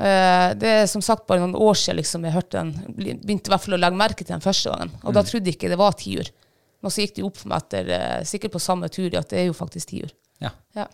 [0.00, 3.54] Eh, det er som sagt bare noen år siden liksom, jeg hørte den, begynte i
[3.54, 4.94] hvert fall å legge merke til den første gangen.
[5.04, 6.32] Og da trodde jeg ikke det var tiur.
[6.84, 9.28] Men så gikk det jo opp for meg etter, eh, sikkert på samme tur, at
[9.32, 10.16] det er jo faktisk tiur.
[10.44, 10.54] Ja.
[10.76, 10.88] Ja.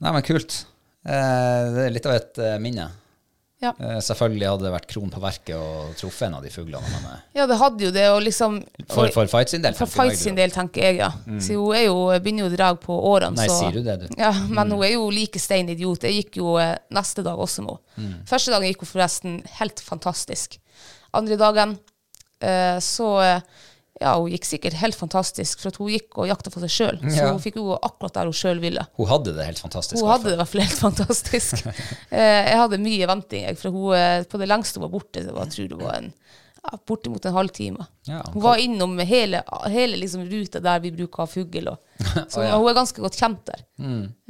[0.00, 0.62] Nei, men kult.
[1.04, 2.88] Eh, det er litt av et eh, minne.
[3.60, 3.74] Ja.
[3.76, 6.92] Eh, selvfølgelig hadde det vært kron på verket og truffet en av de fuglene.
[6.94, 8.56] Men eh, ja, det hadde jo det, og liksom
[8.88, 11.10] for, for Fight sin del For Fight sin del, tenker jeg, ja.
[11.44, 13.36] Så hun jo, begynner jo å dra på årene.
[13.36, 14.08] Nei, så, sier du det, du?
[14.16, 16.08] Ja, men hun er jo like stein idiot.
[16.08, 18.24] Jeg gikk jo eh, neste dag også med henne.
[18.30, 20.56] Første dagen gikk hun forresten helt fantastisk.
[21.20, 21.76] Andre dagen
[22.40, 23.66] eh, så eh,
[24.00, 27.00] Ja, hun gikk sikkert helt fantastisk, for at hun gikk og jakta for seg sjøl.
[27.04, 27.26] Så Ja.
[27.34, 28.86] hun fikk jo gå akkurat der hun sjøl ville.
[28.96, 30.00] Hun hadde det helt fantastisk.
[30.00, 31.66] Hun hadde det i hvert fall helt fantastisk.
[32.10, 35.20] eh, jeg hadde mye venting, jeg, for hun, eh, på det lengste hun var borte,
[35.26, 36.12] det var, jeg tror det var en,
[36.62, 37.86] ja, bortimot en halvtime.
[38.06, 41.70] Ja, hun var innom hele, hele liksom, ruta der vi bruker fugl.
[42.28, 42.56] Så oh, ja.
[42.56, 43.64] hun er ganske godt kjent der.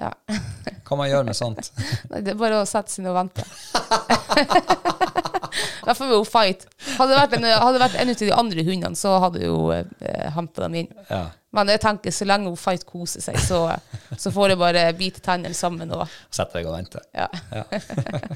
[0.01, 0.13] Ja.
[0.87, 1.73] Hva man gjør med sånt?
[2.11, 3.47] Nei, det er bare å sette seg ned og vente.
[5.87, 6.67] da får vi jo fight.
[6.97, 9.75] Hadde det vært en, hadde det vært en av de andre hundene, så hadde hun
[9.75, 10.91] eh, henta dem inn.
[11.11, 11.27] Ja.
[11.57, 13.65] Men jeg tenker så lenge hun fight koser seg, så,
[14.15, 17.03] så får jeg bare bite tennene sammen og Sett deg og vente.
[17.17, 17.27] ja.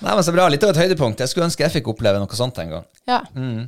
[0.00, 0.46] Nei, men Så bra.
[0.52, 1.22] Litt av et høydepunkt.
[1.24, 2.86] Jeg skulle ønske jeg fikk oppleve noe sånt en gang.
[3.10, 3.22] ja.
[3.34, 3.66] Mm.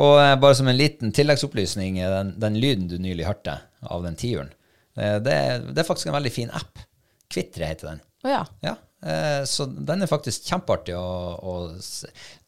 [0.00, 4.04] Og eh, bare som en liten tilleggsopplysning, eh, den, den lyden du nylig hørte av
[4.06, 4.52] den tiuren,
[4.96, 5.36] eh, det,
[5.74, 6.80] det er faktisk en veldig fin app.
[7.34, 8.00] Kvitre heter den.
[8.24, 8.40] Oh, ja.
[8.64, 11.04] Ja, eh, så den er faktisk kjempeartig å,
[11.36, 11.54] å.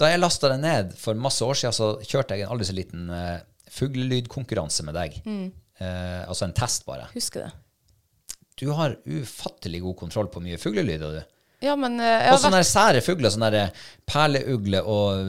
[0.01, 2.77] Da jeg lasta den ned for masse år siden, så kjørte jeg en aldri så
[2.79, 3.37] liten eh,
[3.71, 5.17] fuglelydkonkurranse med deg.
[5.27, 7.09] Eh, altså en test, bare.
[7.15, 7.53] Husker det.
[8.57, 11.33] Du har ufattelig god kontroll på mye fuglelyder, du.
[11.65, 15.29] Ja, men eh, Og sånne vært, sære fugler, sånne eh, perleugle og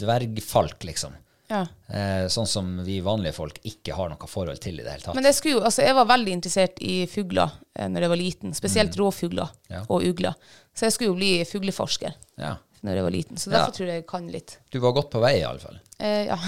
[0.00, 1.16] dvergfalk, liksom.
[1.52, 1.62] ja.
[1.88, 5.16] Eh, sånn som vi vanlige folk ikke har noe forhold til i det hele tatt.
[5.16, 8.56] Men jeg, skulle, altså, jeg var veldig interessert i fugler eh, når jeg var liten,
[8.56, 9.84] spesielt råfugler rovfugler Ja.
[9.88, 10.36] og ugler.
[10.76, 12.54] Så jeg skulle jo bli fugleforsker ja.
[12.84, 14.58] når jeg var liten, så derfor tror jeg jeg kan litt.
[14.72, 15.80] Du var godt på vei, iallfall.
[15.98, 16.38] Eh, ja.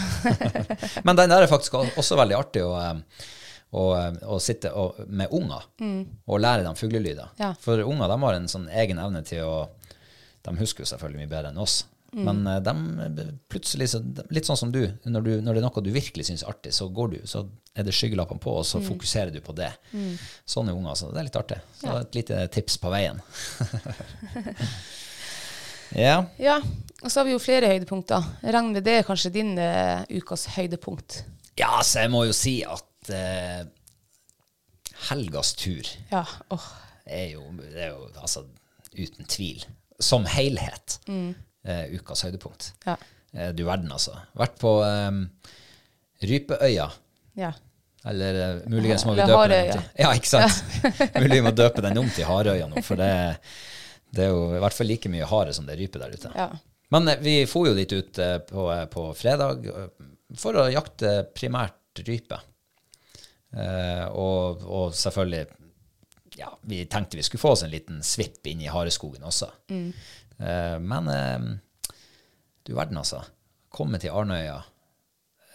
[1.06, 3.28] Men den der er faktisk også veldig artig å, eh,
[3.74, 5.66] å, eh, å sitte og, med unger
[6.30, 7.32] og lære dem fuglelyder.
[7.34, 7.40] Mm.
[7.42, 7.52] Ja.
[7.60, 9.56] For unger de har en sånn egen evne til å
[10.40, 11.82] De husker jo selvfølgelig mye bedre enn oss.
[12.14, 12.22] Mm.
[12.24, 12.60] Men eh,
[13.14, 14.00] de plutselig, så,
[14.32, 16.72] litt sånn som du når, du, når det er noe du virkelig syns er artig,
[16.74, 17.42] så går du, så
[17.76, 18.70] er det skyggelappene på, og Mm.
[18.70, 19.68] så fokuserer du på det.
[20.48, 21.58] Sånne unger, så det er litt artig.
[21.78, 23.20] Så et lite tips på veien.
[25.96, 26.22] ja.
[26.38, 26.60] ja.
[27.00, 28.24] Og så har vi jo flere høydepunkter.
[28.42, 31.22] Jeg regner med det er kanskje din uh, ukas høydepunkt.
[31.58, 33.62] ja, så jeg må jo si at uh,
[35.08, 36.24] helgas tur Ja.
[36.52, 36.66] oh.
[37.06, 38.44] er jo, det er jo altså,
[38.92, 39.64] uten tvil,
[40.00, 42.72] som helhet, eh, ukas høydepunkt.
[42.86, 42.96] Ja.
[43.52, 44.16] Du verden, altså.
[44.34, 45.24] Vært på um,
[46.24, 46.88] Rypeøya.
[47.38, 47.52] ja.
[48.08, 50.62] Eller muligens må vi døpe den om til Ja, ikke sant?
[51.20, 53.10] Mulig vi må døpe den om til Harøya nå, for det,
[54.10, 56.32] det er jo i hvert fall like mye hare som det er rype der ute.
[56.34, 56.48] Ja.
[56.90, 59.66] Men eh, vi for jo dit ut eh, på, eh, på fredag
[60.38, 62.38] for å jakte primært rype.
[63.54, 65.46] Eh, og, og selvfølgelig
[66.38, 69.48] ja, Vi tenkte vi skulle få oss en liten svipp inn i hareskogen også.
[69.70, 71.48] Eh, men eh,
[72.66, 73.24] du verden, altså.
[73.70, 74.60] Komme til Arnøya,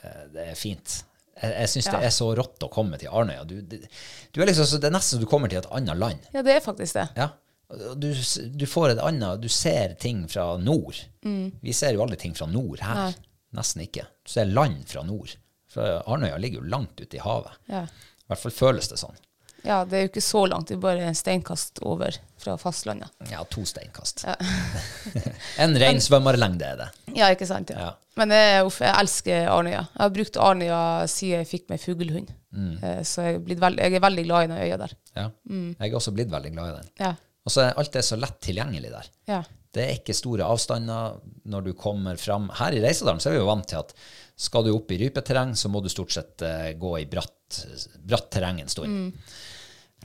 [0.03, 0.97] eh, det er fint.
[1.35, 3.43] Jeg, jeg syns det er så rått å komme til Arnøya.
[3.47, 6.27] Du, du, du er liksom, det er nesten som du kommer til et annet land.
[6.35, 7.07] ja, det er faktisk det.
[7.17, 7.31] Ja.
[7.97, 8.11] Du,
[8.53, 10.99] du får et annet Du ser ting fra nord.
[11.25, 12.95] Vi ser jo aldri ting fra nord her.
[12.95, 13.05] Mm.
[13.09, 13.31] Nei.
[13.55, 14.03] Nesten ikke.
[14.25, 15.33] Du ser land fra nord.
[15.71, 17.55] For Arnøya ligger jo langt ute i havet.
[17.71, 17.85] Ja.
[17.87, 19.15] I hvert fall føles det sånn.
[19.65, 20.67] ja, det er jo ikke så langt.
[20.69, 23.09] Det er bare en steinkast over fra fastlandet.
[23.31, 24.25] Ja, to steinkast.
[25.63, 26.87] en rein svømmerlengde er det.
[27.17, 27.71] Ja, ikke sant?
[27.73, 27.87] Ja.
[27.89, 27.93] Ja.
[28.15, 29.81] Men jeg, uff, jeg elsker Arnøya.
[29.91, 32.29] Jeg har brukt Arnøya siden jeg fikk meg fuglehund.
[32.55, 32.75] Mm.
[32.79, 34.93] Eh, Så jeg er, blitt veld, jeg er veldig glad i den øya der.
[35.17, 35.25] Ja.
[35.49, 36.91] Jeg er også blitt veldig glad i den.
[37.01, 37.13] Ja.
[37.45, 39.09] Og så er alt det så lett tilgjengelig der.
[39.29, 39.43] Ja.
[39.75, 41.19] Det er ikke store avstander
[41.51, 42.47] når du kommer fram.
[42.57, 43.91] Her i Reisadalen så er vi jo vant til at
[44.39, 47.59] skal du opp i rypeterreng, så må du stort sett eh, gå i bratt,
[48.03, 49.13] bratt terreng en stund.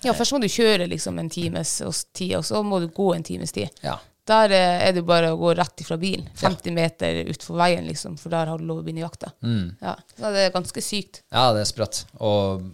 [0.04, 1.78] ja, først må du kjøre liksom en times
[2.12, 3.72] tid, og så må du gå en times tid.
[3.86, 3.96] Ja.
[4.30, 6.28] Der eh, er det bare å gå rett ifra bilen.
[6.38, 9.32] 50 meter utfor veien, liksom, for der har du lov å begynne jakta.
[9.42, 9.72] Mm.
[9.80, 9.96] Ja.
[10.18, 11.24] Så det er ganske sykt.
[11.32, 12.04] Ja, det er sprøtt.
[12.20, 12.68] Og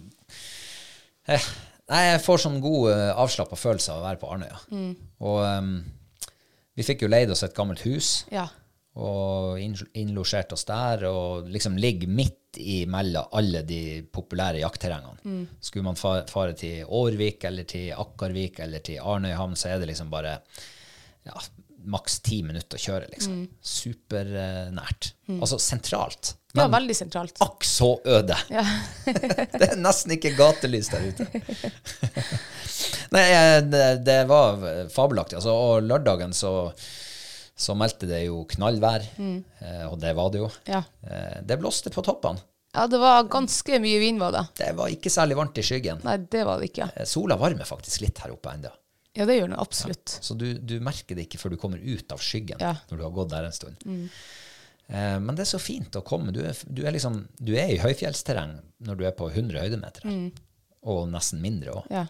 [1.29, 1.49] eh,
[1.89, 4.57] Nei, jeg får sånn god uh, avslappa følelse av å være på Arnøya.
[5.23, 5.69] Og um,
[6.77, 8.47] vi fikk jo leid oss et gammelt hus Ja.
[8.99, 13.79] og inn- innlosjert oss der, og liksom ligger midt imellom alle de
[14.13, 15.45] populære jaktterrengene.
[15.61, 19.87] Skulle man fa- fare til Årvik eller til Akkarvik eller til Arnøyhamn, så er det
[19.93, 20.39] liksom bare
[21.27, 21.35] ja,
[21.87, 23.45] maks ti minutter å kjøre, liksom.
[23.63, 25.13] Supernært.
[25.37, 26.33] Altså sentralt.
[26.57, 27.39] ja, veldig sentralt.
[27.43, 28.35] akk så øde.
[28.57, 28.63] Ja.
[29.59, 31.27] det er nesten ikke gatelys der ute.
[33.15, 34.59] Nei, eh, det, det var
[34.93, 35.37] fabelaktig.
[35.39, 36.51] Altså, og lørdagen så,
[37.55, 39.37] så meldte det jo knallvær, mm.
[39.91, 40.49] og det var det jo.
[40.67, 40.83] Ja.
[41.07, 42.43] Eh, Det blåste på toppene.
[42.75, 44.43] ja, det var ganske mye vind, var det.
[44.59, 46.03] Det var ikke særlig varmt i skyggen.
[46.05, 46.91] Nei, det var det ikke.
[46.95, 48.73] Eh, Sola varmer faktisk litt her oppe ennå.
[49.17, 50.17] Ja, det gjør den absolutt.
[50.21, 52.75] Så du, du merker det ikke før du kommer ut av skyggen, Ja.
[52.91, 53.87] når du har gått der en stund.
[54.87, 56.31] Eh, men det er så fint å komme.
[56.35, 58.53] Du er, du er, liksom, du er i høyfjellsterreng
[58.87, 60.05] når du er på 100 høydemeter.
[60.87, 61.89] Og nesten mindre òg.
[61.91, 62.05] Ja.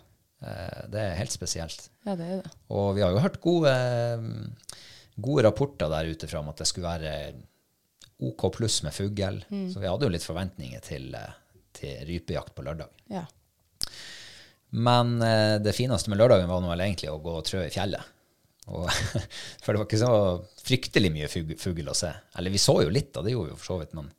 [0.46, 1.88] Eh, det er helt spesielt.
[2.06, 2.52] ja, det er det.
[2.70, 3.72] Og vi har jo hørt gode,
[5.18, 7.16] gode rapporter der ute fra om at det skulle være
[8.28, 9.42] OK pluss med fugl.
[9.72, 11.34] Så vi hadde jo litt forventninger til, eh,
[11.78, 12.90] til rypejakt på lørdag.
[13.14, 13.26] Ja.
[14.70, 17.74] Men eh, det fineste med lørdagen var nå vel egentlig å gå og trø i
[17.74, 18.14] fjellet.
[18.68, 18.90] Og,
[19.64, 20.14] for det var ikke så
[20.68, 22.12] fryktelig mye fugl, fugl å se.
[22.38, 24.10] Eller vi så jo litt, da, det gjorde vi jo for så vidt, men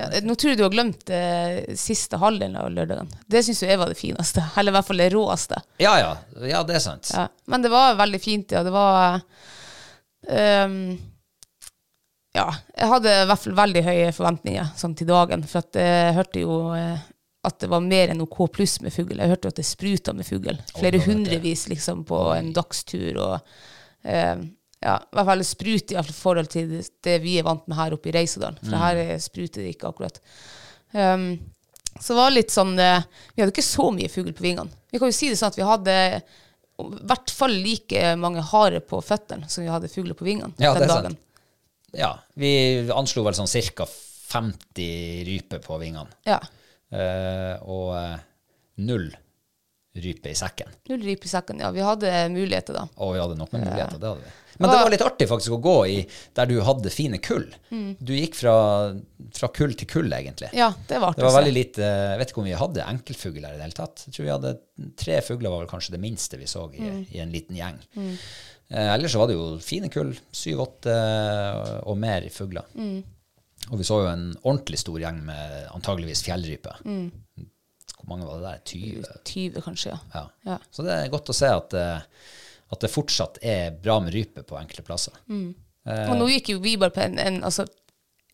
[0.00, 3.10] Ja, nå tror jeg du har glemt eh, siste halvdelen av lørdagen.
[3.28, 4.46] Det syns jeg var det fineste.
[4.56, 5.60] Eller i hvert fall det råeste.
[5.84, 6.14] ja, ja,
[6.48, 7.12] ja, det er sant.
[7.12, 7.28] Ja.
[7.52, 8.64] Men det var veldig fint, ja.
[8.64, 9.20] Det var
[10.64, 10.80] um,
[12.32, 12.46] Ja,
[12.78, 15.44] jeg hadde i hvert fall veldig høye forventninger sånn til dagen.
[15.50, 17.04] For at jeg hørte jo eh,
[17.42, 19.16] at det var mer enn OK pluss med fugl.
[19.16, 20.58] Jeg hørte jo at det spruta med fugl.
[20.76, 23.16] Flere oh, hundrevis liksom på en dagstur.
[23.16, 23.38] og
[24.04, 24.42] eh,
[24.80, 26.74] ja, i hvert fall sprut i forhold til
[27.04, 28.58] det- vi er vant med her oppe i Reisedalen.
[28.64, 30.20] For her er- spruter det ikke akkurat.
[30.92, 31.38] Um,
[32.00, 33.02] så det var litt sånn eh,
[33.36, 34.70] Vi hadde ikke så mye fugl på vingene.
[34.90, 35.96] Vi kan jo si det sånn at vi hadde
[36.80, 40.72] i hvert fall like mange harer på føttene som vi hadde fugler på vingene Ja,
[40.74, 41.12] den dagen.
[41.12, 41.18] sant.
[41.92, 43.86] Ja, vi anslo vel sånn ca.
[44.30, 46.08] 50 ryper på vingene.
[46.24, 46.38] Ja.
[46.90, 48.20] Eh, og eh,
[48.86, 49.10] null
[50.00, 50.70] rype i sekken.
[50.90, 51.58] Null rype i sekken.
[51.62, 52.84] Ja, vi hadde muligheter da.
[53.02, 54.36] Og vi hadde nok med muligheter, det hadde vi.
[54.60, 55.94] Men det var litt artig faktisk å gå i
[56.36, 57.46] der du hadde fine kull.
[57.98, 58.52] Du gikk fra,
[59.32, 60.50] fra kull til kull, egentlig.
[60.52, 60.58] Mm.
[60.60, 63.40] Ja, det var artig Det var veldig lite Jeg vet ikke om vi hadde enkeltfugl
[63.46, 64.04] her i det hele tatt.
[64.06, 64.52] Jeg tror vi hadde
[65.00, 67.00] Tre fugler var vel kanskje det minste vi så i, Mm.
[67.10, 67.78] i en liten gjeng.
[68.70, 70.12] Eh, ellers så var det jo fine kull.
[70.32, 70.94] Syv-åtte
[71.88, 72.68] og mer fugler.
[72.76, 73.00] Mm.
[73.70, 76.74] Og vi så jo en ordentlig stor gjeng med antageligvis fjellrype.
[76.84, 77.10] Mm.
[77.94, 78.62] Hvor mange var det der?
[78.66, 79.18] 20?
[79.30, 79.98] 20 kanskje, ja.
[80.14, 80.22] Ja.
[80.48, 80.56] Ja.
[80.72, 82.30] Så det er godt å se at, eh,
[82.74, 85.16] at det fortsatt er bra med rype på enkelte plasser.
[85.30, 87.66] Og nå gikk jo vi bare på en, en altså,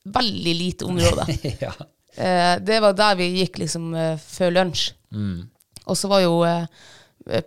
[0.05, 1.27] veldig lite område.
[1.67, 1.75] ja.
[2.17, 4.91] Eh, det var der vi gikk liksom eh, før lunsj.
[5.87, 6.67] Og så var jo eh,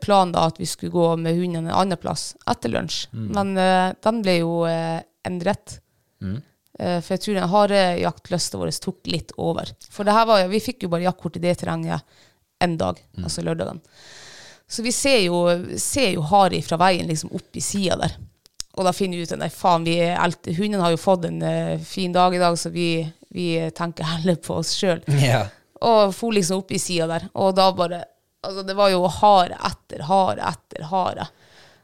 [0.04, 3.08] planen da at vi skulle gå med hunden en annen plass etter lunsj.
[3.34, 5.80] Men eh, den ble jo eh, endret.
[6.21, 6.38] Eh,
[6.80, 9.70] for jeg tror den harejaktlysta vår tok litt over.
[9.92, 12.02] For det her var, jo- vi fikk jo bare jaktkort i det terrenget
[12.63, 13.80] en dag, altså lørdagen.
[14.70, 15.42] Så vi ser jo,
[15.82, 18.18] ser jo hare fra veien liksom opp i sida der.
[18.78, 20.54] Og da finner vi ut at faen, vi er elte.
[20.56, 23.02] hunden har jo fått en uh, fin dag i dag, så vi,
[23.34, 25.02] vi tenker heller på oss sjøl.
[25.20, 25.50] Yeah.
[25.82, 27.30] Og for liksom opp i sida der.
[27.39, 28.04] Og da bare
[28.39, 31.26] Altså, det var jo hare etter hare etter hare.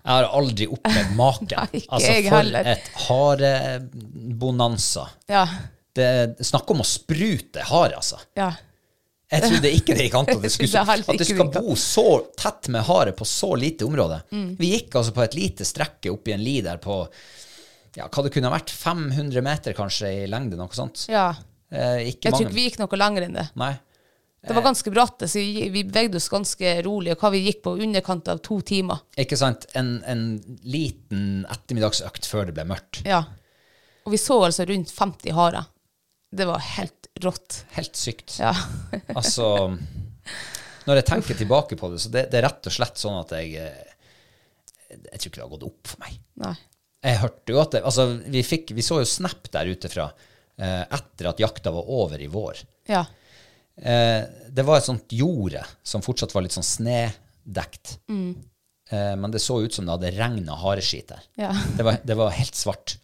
[0.06, 1.50] Jeg har aldri opplevd maken.
[1.74, 2.68] Nei, altså, for heller.
[2.76, 5.08] et harebonanza.
[5.28, 5.48] Ja.
[5.96, 8.20] Det- Snakk om å sprute hare, altså.
[8.38, 8.52] Ja.
[9.32, 12.04] Jeg trodde ikke det gikk an at det, skulle, Det at det skal bo så
[12.38, 14.20] tett med hare på så lite område.
[14.32, 14.52] Mm.
[14.60, 17.00] Vi gikk altså på et lite strekke oppi en li der på
[17.96, 21.06] ja, hva det kunne vært, 500 meter kanskje i lengde, noe sånt.
[21.10, 21.32] ja.
[21.72, 23.48] Eh, Jeg tror ikke vi gikk noe lenger enn det.
[23.58, 23.74] Nei.
[24.48, 27.14] Det var ganske bratt, så vi, vi bevegde oss ganske rolig.
[27.16, 29.02] Og hva vi gikk på underkant av to timer.
[29.22, 29.66] Ikke sant?
[29.78, 30.26] En, en
[30.62, 33.02] liten ettermiddagsøkt før det ble mørkt.
[33.08, 33.24] Ja.
[34.06, 35.72] Og vi så altså rundt 50 harer.
[36.36, 37.64] Det var helt rått.
[37.78, 38.38] Helt sykt.
[38.40, 38.54] Ja.
[39.16, 39.48] Altså
[40.86, 43.34] Når jeg tenker tilbake på det, så det, det er rett og slett sånn at
[43.38, 43.92] jeg eh,
[44.90, 46.18] Jeg tror ikke det har gått opp for meg.
[46.44, 46.56] Nei.
[47.06, 50.08] Jeg hørte jo at det, altså, vi, fikk, vi så jo snap der ute fra
[50.10, 52.62] eh, etter at jakta var over i vår.
[52.90, 53.04] Ja.
[53.78, 54.24] Eh,
[54.56, 57.98] det var et sånt jorde som fortsatt var litt sånn snedekt.
[58.90, 61.26] Eh, men det så ut som det hadde regna hareskit der.
[61.40, 61.52] Ja.
[61.78, 62.98] Det, var, det var helt svart.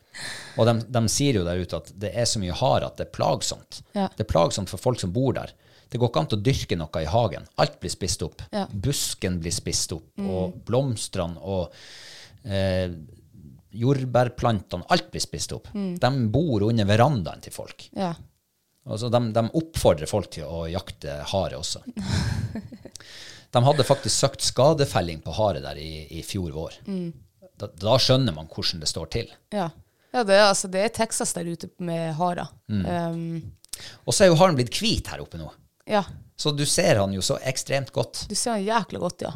[0.59, 3.07] Og de, de sier jo der ute at det er så mye hare at det
[3.07, 3.81] er plagsomt.
[3.97, 4.07] Ja.
[4.15, 5.53] Det er plagsomt for folk som bor der.
[5.91, 7.47] Det går ikke an å dyrke noe i hagen.
[7.59, 8.43] Alt blir spist opp.
[8.51, 8.63] Ja.
[8.69, 8.83] Mm.
[8.85, 11.73] Busken blir spist opp, og blomstene og
[12.47, 12.93] eh,
[13.75, 14.87] jordbærplantene.
[14.91, 15.67] Alt blir spist opp.
[15.75, 15.97] Mm.
[15.99, 17.89] De bor under verandaen til folk.
[17.97, 18.13] Ja.
[18.87, 21.83] Altså, de, de oppfordrer folk til å jakte hare også.
[23.51, 26.77] De hadde faktisk søkt skadefelling på hare der i, i fjor vår.
[27.59, 29.33] Da, da skjønner man hvordan det står til.
[29.53, 29.67] Ja.
[30.15, 32.49] ja det, er, altså, det er Texas der ute med harer.
[32.71, 33.41] Um,
[34.07, 35.51] Og så er jo haren blitt hvit her oppe nå.
[35.89, 36.05] ja.
[36.41, 38.23] Så du ser han jo så ekstremt godt.
[38.25, 39.29] Du ser han jækla godt, ja.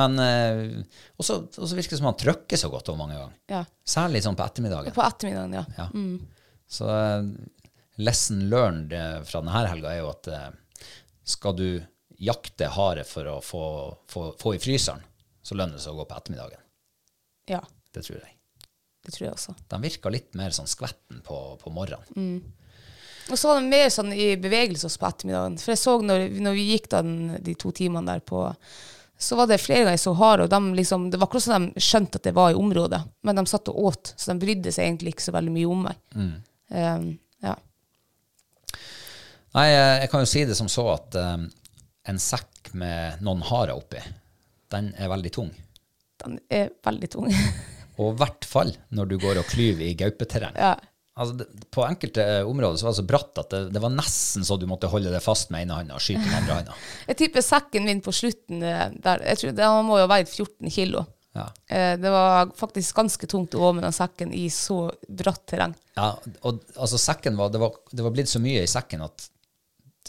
[0.00, 0.78] Men eh,
[1.20, 3.34] også, også virker det som han trykker så godt over mange ganger.
[3.52, 3.58] ja.
[3.84, 4.94] Særlig sånn på ettermiddagen.
[4.96, 5.64] På ettermiddagen, ja.
[5.76, 5.90] Ja.
[6.72, 7.28] Så eh,
[7.96, 10.50] lesson learned eh, fra denne helga er jo at eh,
[11.26, 11.66] skal du
[12.20, 13.64] jakte hare for å få,
[14.10, 15.02] få, få i fryseren,
[15.42, 16.62] så lønner det seg å gå på ettermiddagen.
[17.50, 17.62] Ja,
[17.94, 18.36] Det tror jeg.
[19.06, 19.54] det tror jeg også.
[19.72, 22.42] De virker litt mer sånn skvetten på, på morgenen.
[23.30, 25.56] Og så var det mer sånn i bevegelse også på ettermiddagen.
[25.62, 28.44] For jeg så når, når vi gikk den, de to timene der på
[29.20, 31.82] så var det flere ganger så hare, og de liksom, det var ikke sånn de
[31.84, 33.02] skjønte at det var i området.
[33.28, 35.82] Men de satt og åt, så de brydde seg egentlig ikke så veldig mye om
[35.84, 35.98] meg.
[36.16, 37.04] Um,
[37.44, 37.52] ja.
[39.56, 41.48] Nei, eh, jeg kan jo si det som så at um,
[42.10, 44.02] en sekk med noen harer oppi,
[44.70, 45.50] den er veldig tung.
[46.22, 47.32] Den er veldig tung.
[48.00, 50.56] Og i hvert fall når du går og klyver i gaupeterreng.
[50.58, 50.76] ja.
[51.20, 54.56] Altså, på enkelte områder så var det så bratt at det, det var nesten så
[54.56, 56.76] du måtte holde det fast med ene hånda og skyte med andre hånda.
[57.10, 60.30] Jeg tipper sekken min på slutten eh, der jeg tror, Den må jo ha veid
[60.30, 61.02] 14 kilo.
[61.36, 61.44] Ja.
[61.68, 64.78] Eh, Det var faktisk ganske tungt å gå med den sekken i så
[65.10, 65.74] bratt terreng.
[65.98, 66.14] Ja,
[66.46, 69.26] og altså sekken var det, var det var blitt så mye i sekken at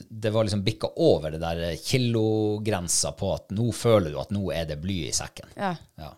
[0.09, 4.45] det var liksom bikka over det der kilogrensa på at nå føler du at nå
[4.55, 5.49] er det bly i sekken.
[5.57, 5.73] Ja.
[5.99, 6.13] Ja.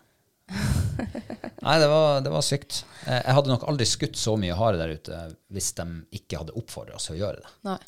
[1.64, 2.82] Nei, det var, det var sykt.
[3.06, 5.20] Eh, Jeg hadde nok aldri skutt så mye hare der ute
[5.54, 5.86] hvis de
[6.20, 7.52] ikke hadde oppfordra oss til å gjøre det.
[7.68, 7.78] Nei.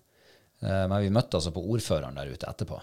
[0.65, 2.81] Eh, Men vi møtte altså på ordføreren der ute etterpå,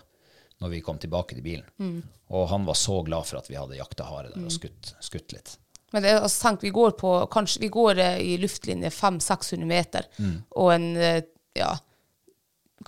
[0.64, 2.02] når vi kom tilbake til bilen.
[2.34, 5.34] Og han var så glad for at vi hadde jakta hare der og skutt, skutt
[5.36, 5.58] litt.
[5.94, 10.08] Men det altså, tenk, vi går på kanskje, vi går eh, i luftlinje 500-600 meter,
[10.58, 10.88] og en
[11.54, 11.74] ja,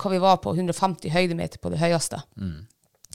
[0.01, 2.21] hva vi var på, 150 høydemeter på det høyeste.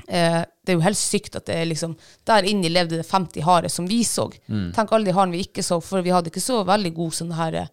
[0.09, 1.93] Eh, det er jo helt sykt at det er liksom
[2.25, 4.31] Der inni levde det 50 hare som vi så.
[4.49, 7.35] Tenk alle de harene vi ikke så, for vi hadde ikke så veldig god sånn
[7.37, 7.69] her eh,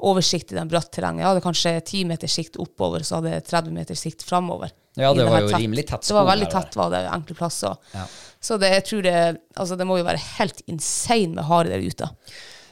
[0.00, 1.20] oversikt i den bratt terrenget.
[1.24, 4.70] Jeg hadde kanskje 10 meters sikt oppover, så hadde jeg 30 meters sikt framover.
[4.98, 6.66] Ja, det var jo tett- rimelig tett Det var skog veldig her, var det.
[6.70, 7.76] tett, var det enkle plasser.
[7.94, 8.06] Ja.
[8.40, 9.16] Så det, jeg tror det,
[9.60, 12.08] altså det må jo være helt insane med hare der ute.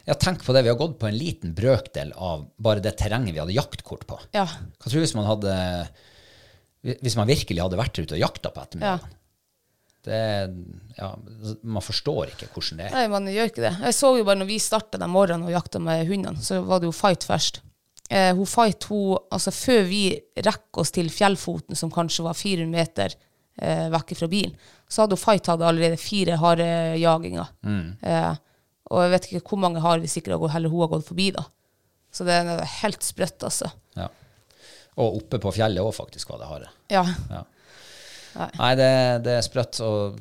[0.09, 0.63] Ja, tenk på det.
[0.65, 4.17] Vi har gått på en liten brøkdel av bare det terrenget vi hadde jaktkort på.
[4.33, 4.47] Ja.
[4.49, 5.53] Hva tror du hvis man hadde
[7.03, 9.15] Hvis man virkelig hadde vært ute og jakta på ettermiddagen?
[10.09, 10.21] Det,
[10.97, 11.09] ja,
[11.67, 12.95] man forstår ikke hvordan det er.
[12.95, 13.75] Nei, man gjør ikke det.
[13.91, 16.81] Jeg så jo bare når vi starta den morgenen og jakta med hundene, så var
[16.81, 17.61] det jo fight først.
[18.09, 20.03] Eh, hun fight, hun, altså Før vi
[20.39, 23.13] rekker oss til fjellfoten, som kanskje var 400 meter
[23.61, 24.57] eh, vekk fra bilen,
[24.89, 27.53] så hadde hun fight hadde allerede fire harejaginger.
[28.01, 28.31] Eh,
[28.89, 31.31] og jeg vet ikke hvor mange har vi sikkert gått, heller hun har gått forbi,
[31.37, 31.45] da.
[32.13, 33.69] Så det er helt sprøtt, altså.
[33.99, 34.09] Ja.
[34.99, 36.71] Og oppe på fjellet òg, faktisk, var det hare.
[36.91, 37.05] Ja.
[37.31, 37.45] Ja.
[38.59, 38.89] Nei, det,
[39.27, 39.79] det er sprøtt.
[39.85, 40.19] Og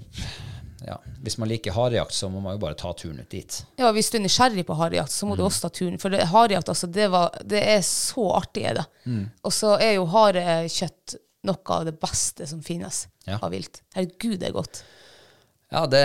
[0.86, 3.58] ja, hvis man liker harejakt, så må man jo bare ta turen ut dit.
[3.80, 5.98] Ja, hvis du er nysgjerrig på harejakt, så må du også ta turen.
[6.02, 8.86] For harejakt, altså, det, var, det er så artig, er det.
[9.48, 13.38] Og så er jo harekjøtt noe av det beste som finnes Ja.
[13.44, 13.82] av vilt.
[13.96, 14.84] Herregud, det er godt.
[15.72, 16.02] Ja, det,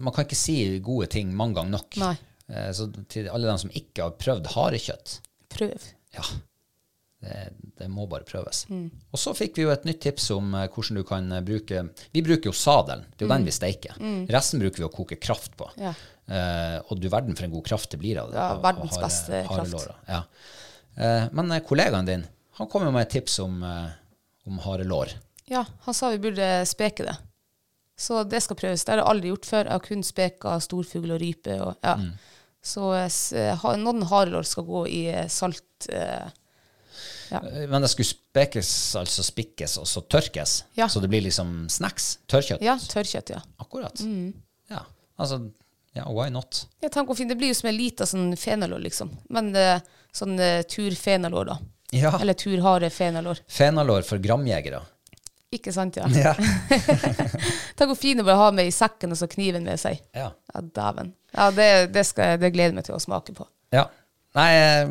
[0.00, 1.96] man kan ikke si gode ting mange ganger nok.
[2.00, 2.14] Nei.
[2.48, 5.18] Eh, Så til alle dem som ikke har prøvd harekjøtt,
[5.52, 5.88] Prøv.
[6.16, 6.24] ja,
[7.26, 7.36] det,
[7.80, 8.64] det må bare prøves.
[8.70, 11.82] Og så fikk vi jo et nytt tips om eh, hvordan du kan eh, bruke
[12.14, 13.98] Vi bruker jo sadelen, det er jo den vi steiker.
[14.32, 15.68] Resten bruker vi å koke kraft på.
[15.80, 15.92] Ja.
[16.26, 18.38] Eh, og du verden for en god kraft det blir av det.
[18.40, 19.92] Ja, verdens hare, beste kraft.
[20.08, 20.22] Ja.
[20.96, 22.24] Eh, men kollegaen din
[22.56, 23.58] han kom jo med et tips om,
[24.48, 25.10] om harelår.
[25.52, 27.16] Ja, han sa vi burde speke det.
[27.96, 28.84] Så det skal prøves.
[28.84, 29.64] Det har jeg aldri gjort før.
[29.64, 31.54] Jeg har kun speka storfugl og rype.
[31.64, 31.94] Og, ja.
[32.66, 36.26] Så eh, s- ha, noen harelår skal gå i eh, salt eh,
[37.30, 37.40] ja.
[37.68, 40.86] Men det skulle spekes, altså spikkes og så tørkes, Ja.
[40.88, 42.18] så det blir liksom snacks.
[42.30, 42.62] Tørrkjøtt.
[42.62, 43.40] Ja, tørrkjøtt, ja.
[43.60, 44.00] Akkurat.
[44.70, 44.84] Ja,
[45.18, 45.40] altså,
[45.96, 46.66] ja, why not?
[46.84, 47.32] Jeg tenker hvor fint.
[47.32, 49.10] Det blir jo som en lita sånn fenalår, liksom.
[49.34, 49.80] Men eh,
[50.14, 51.58] sånn uh, turfenalår, da.
[51.96, 53.42] Ja, Eller turharde fenalår.
[53.50, 54.80] fenalår for gramjegere.
[55.54, 56.08] Ikke sant, ja?
[56.10, 56.32] Ja.
[57.76, 60.02] Tenk hvor fin det bare å ha med i sekken og så kniven med seg.
[60.16, 60.32] ja.
[60.54, 61.12] Ja, dæven.
[61.36, 63.44] Ja, det, det, skal, det gleder jeg meg til å smake på.
[63.74, 63.84] Ja.
[64.36, 64.88] Nei, eh,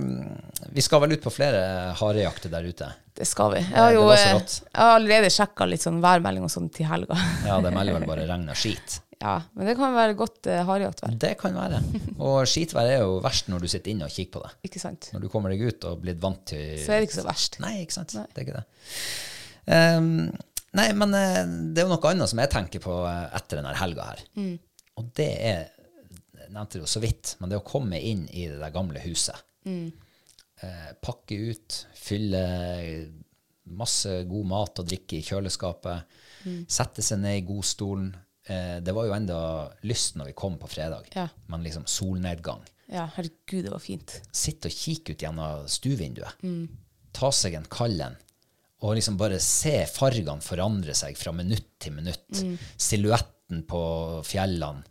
[0.74, 2.88] vi skal vel ut på flere harejakter der ute.
[3.16, 3.62] Det skal vi.
[3.62, 6.90] Jeg har det jo eh, jeg har allerede sjekka litt sånn værmelding og sånn til
[6.90, 7.18] helga.
[7.46, 9.00] Ja, det melder vel bare regn og skit.
[9.22, 11.06] Ja, men det kan være godt uh, harejakt.
[11.22, 11.80] Det kan være.
[12.20, 14.52] Og skitvær er jo verst når du sitter inne og kikker på det.
[14.68, 15.08] Ikke sant?
[15.16, 17.62] Når du kommer deg ut og blitt vant til Så er det ikke så verst.
[17.64, 18.18] Nei, ikke sant.
[18.18, 18.66] Det er ikke det.
[19.68, 20.32] Ehm,
[20.78, 23.76] nei, men eh, det er jo noe annet som jeg tenker på eh, etter denne
[23.80, 24.26] helga her.
[24.98, 25.72] Og det er
[26.46, 29.02] Jeg nevnte det jo så vidt, men det å komme inn i det der gamle
[29.02, 29.36] huset.
[29.66, 32.44] Eh, pakke ut, fylle
[33.66, 36.06] masse god mat og drikke i kjøleskapet.
[36.70, 38.12] Sette seg ned i godstolen.
[38.46, 39.40] Eh, det var jo enda
[39.90, 41.28] lyst når vi kom på fredag, Ja.
[41.50, 42.62] men liksom solnedgang
[42.94, 44.22] Ja, herregud, det var fint.
[44.32, 46.38] sitte og kikke ut gjennom stuevinduet,
[47.12, 48.16] ta seg en kald en,
[48.84, 52.42] og liksom bare se fargene forandre seg fra minutt til minutt.
[52.78, 53.80] Silhuetten på
[54.28, 54.84] fjellene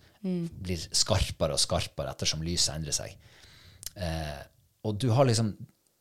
[0.64, 3.12] blir skarpere og skarpere ettersom lyset endrer seg.
[4.00, 4.40] Eh,
[4.84, 5.52] og du har liksom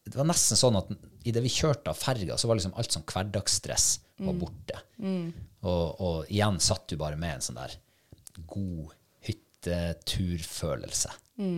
[0.05, 0.89] Det var nesten sånn at
[1.23, 3.85] idet vi kjørte av ferga, så var liksom alt sånn hverdagsstress
[4.19, 4.79] var borte.
[5.63, 7.75] Og, og igjen satt du bare med en sånn der
[8.51, 8.91] god
[9.23, 11.09] hytteturfølelse.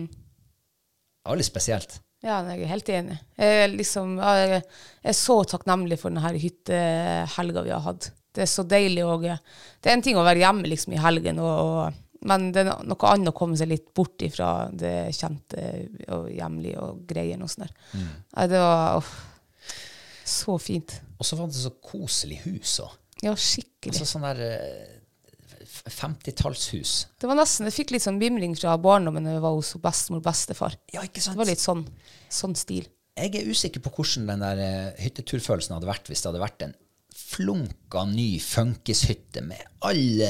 [0.06, 1.98] Det var litt spesielt.
[2.26, 3.16] Ja, jeg er helt enig.
[3.38, 4.62] Jeg liksom, jeg
[5.06, 8.10] er så takknemlig for denne hyttehelga vi har hatt.
[8.34, 9.04] Det er så deilig.
[9.06, 12.64] Og, det er en ting å være hjemme liksom, i helgen, og, og, men det
[12.64, 15.68] er noe annet å komme seg litt bort ifra det kjente
[16.16, 17.74] og hjemlige og greiene og sånn der.
[17.94, 19.12] Nei, det var åh,
[20.26, 20.98] så fint.
[21.20, 22.98] Og så var det så koselig hus òg.
[23.22, 23.94] Ja, skikkelig.
[23.94, 24.42] Altså sånn der
[25.84, 26.92] eh, 50-tallshus.
[27.20, 30.22] Det var nesten, Jeg fikk litt sånn mimring fra barndommen da jeg var hos bestemor
[30.22, 30.76] og bestefar.
[30.94, 31.84] Ja, ikke Det var litt sånn,
[32.32, 32.88] sånn stil.
[33.16, 36.66] Jeg er usikker på hvordan den der eh, hytteturfølelsen hadde vært hvis det hadde vært
[36.66, 36.74] en
[37.16, 40.28] flunka ny funkishytte med alle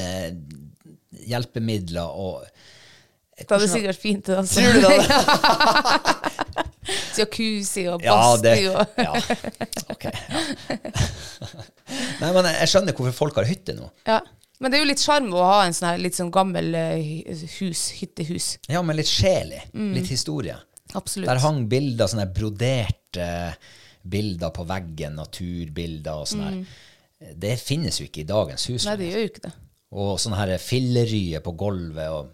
[1.27, 2.45] hjelpemidler og
[3.37, 4.25] Det hadde sikkert fint.
[4.25, 4.61] det, Altså.
[4.61, 4.97] Tror du det?
[7.17, 9.13] Jacuzzi og Ja, det badstue og ja.
[9.91, 10.03] Ok.
[10.07, 10.13] Ja.
[12.21, 13.91] Nei, men jeg skjønner hvorfor folk har hytte nå.
[14.07, 14.21] ja.
[14.59, 17.35] Men det er jo litt sjarm å ha en sånn her litt sånn gammel eh,
[17.59, 18.47] hus, hyttehus.
[18.71, 19.59] Ja, men litt sjel i.
[19.93, 20.55] Litt historie.
[20.97, 21.27] Absolutt.
[21.29, 23.27] Der hang bilder, sånne broderte
[24.07, 26.57] bilder på veggen, naturbilder og sånn her.
[27.37, 28.85] Det finnes jo ikke i dagens hus.
[28.87, 29.53] Nei, det gjør jo ikke det.
[29.97, 32.33] Og sånne her filleryer på gulvet og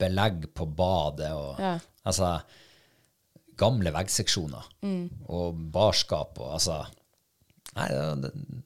[0.00, 1.74] belegg på badet og Ja.
[2.04, 2.34] altså
[3.60, 4.66] gamle veggseksjoner
[5.28, 6.80] og barskap og altså
[7.76, 7.86] Nei,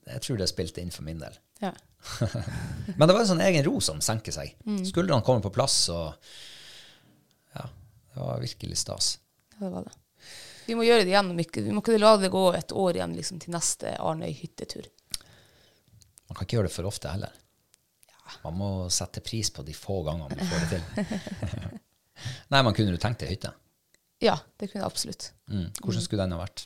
[0.09, 1.35] jeg tror det spilte inn for min del.
[1.61, 1.69] Ja.
[2.97, 4.55] Men det var en sånn egen ro som senker seg.
[4.87, 6.13] Skuldrene kommer på plass, og
[7.55, 9.15] ja, det var virkelig stas.
[9.55, 9.95] ja, det var det.
[10.65, 11.31] Vi må gjøre det igjen.
[11.37, 14.87] Vi må ikke la det gå et år igjen liksom, til neste Arnøy hyttetur.
[16.25, 17.33] Man kan ikke gjøre det for ofte heller.
[18.41, 21.77] Man må sette pris på de få gangene man får det til.
[22.53, 23.51] Nei, men kunne du tenkt deg hytte?
[24.23, 25.27] Ja, det kunne jeg absolutt.
[25.51, 25.67] Mm.
[25.83, 26.65] Hvordan skulle den ha vært?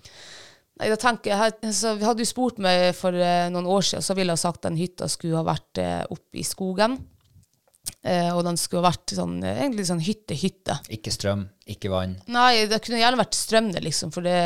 [0.80, 4.06] Nei, da tenker jeg, så Vi hadde jo spurt meg for eh, noen år siden,
[4.06, 6.96] så ville jeg sagt den hytta skulle ha vært eh, oppe i skogen.
[8.06, 10.78] Eh, og den skulle ha vært sånn, egentlig sånn hytte-hytte.
[10.96, 12.16] Ikke strøm, ikke vann.
[12.32, 14.14] Nei, det kunne gjerne vært strøm det, liksom.
[14.16, 14.38] For det,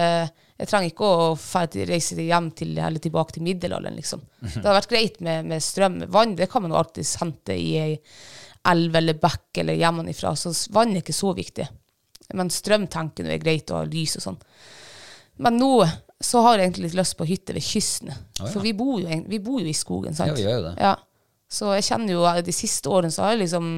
[0.57, 4.23] jeg trenger ikke å ferdig reise hjem til, eller tilbake til middelalderen, liksom.
[4.55, 6.01] Det hadde vært greit med, med strøm.
[6.13, 7.93] Vann det kan man jo alltids hente i ei
[8.73, 11.65] elv eller bekk eller hjemmefra, så vann er ikke så viktig.
[12.33, 14.37] Men strøm tenker jeg er greit ha lys og sånn.
[15.43, 15.73] Men nå
[16.23, 18.11] så har jeg egentlig litt lyst på hytte ved kysten.
[18.39, 18.47] ja.
[18.47, 20.31] For vi bor, jo, vi bor jo i skogen, sant?
[20.31, 20.75] Ja, vi gjør jo det.
[20.79, 20.95] Ja.
[21.53, 23.73] Så jeg kjenner jo eh, de siste årene så har jeg liksom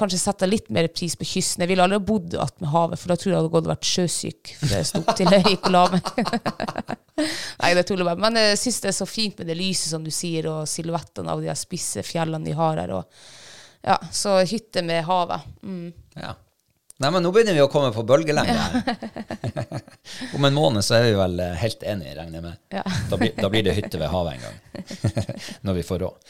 [0.00, 1.64] kanskje sette litt mer pris på kysten.
[1.64, 3.88] Jeg ville aldri bodd attmed havet, for da tror jeg jeg hadde gått og vært
[3.90, 4.52] sjøsyk.
[4.62, 6.10] For jeg sto til jeg gikk og la meg.
[7.60, 8.22] Nei, det tuller bare.
[8.24, 11.34] Men jeg syns det er så fint med det lyset, som du sier, og silhuettene
[11.34, 12.94] av de spisse fjellene de har her.
[12.96, 13.26] Og,
[13.84, 15.50] ja, så hytte med havet.
[15.66, 15.90] Mm.
[16.16, 16.32] Ja.
[17.00, 19.60] Nei, men nå begynner vi å komme på bølgelengde her.
[20.36, 22.58] Om en måned så er vi vel eh, helt enige, regner jeg med.
[22.76, 22.82] Ja.
[23.08, 24.58] Da, blir, da blir det hytte ved havet en gang.
[25.66, 26.28] Når vi får råd.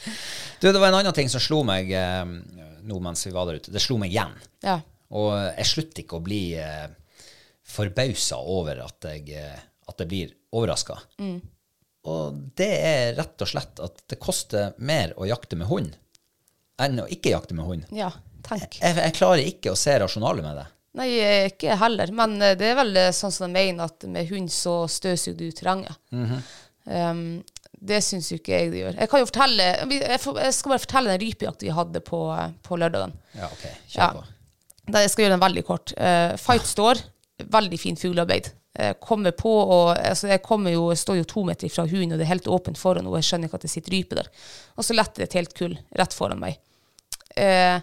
[0.61, 2.23] Du, det var en annen ting som slo meg eh,
[2.87, 3.73] nå mens vi var der ute.
[3.75, 4.31] Det slo meg igjen.
[4.63, 4.77] Ja.
[5.19, 6.87] Og jeg slutter ikke å bli eh,
[7.67, 9.59] forbausa over at jeg, eh,
[9.91, 11.01] at jeg blir overraska.
[12.11, 15.99] Og det er rett og slett at det koster mer å jakte med hund
[16.81, 17.89] enn å ikke jakte med hund.
[17.93, 18.07] ja,
[18.45, 18.79] tenk.
[18.81, 20.67] Jeg, jeg klarer ikke å se rasjonalet med det.
[20.99, 21.07] Nei,
[21.47, 22.11] ikke heller.
[22.15, 25.37] Men eh, det er vel eh, sånn som de mener, at med hund så støvsuger
[25.39, 25.95] du terrenget.
[26.11, 27.41] um,
[27.81, 28.97] det syns jo ikke jeg det gjør.
[28.99, 30.19] Jeg kan jo fortelle, jeg,
[30.53, 33.15] skal bare fortelle den rypejakta vi hadde på, eh, på lørdagen.
[33.37, 33.63] Ja, ok.
[33.93, 34.09] Kjør Ja.
[34.19, 34.25] på.
[34.91, 35.93] Da jeg skal gjøre den veldig kort.
[35.95, 36.99] Uh, fight står.
[37.41, 38.51] Veldig fint fuglearbeid.
[39.03, 42.23] Kommer på, og altså, jeg kommer jo, står jo to meter fra hunden, og det
[42.23, 44.29] er helt åpent foran henne, og jeg skjønner ikke at det sitter rype der.
[44.79, 46.55] Og så letter det et helt kull rett foran meg.
[47.35, 47.81] Eh,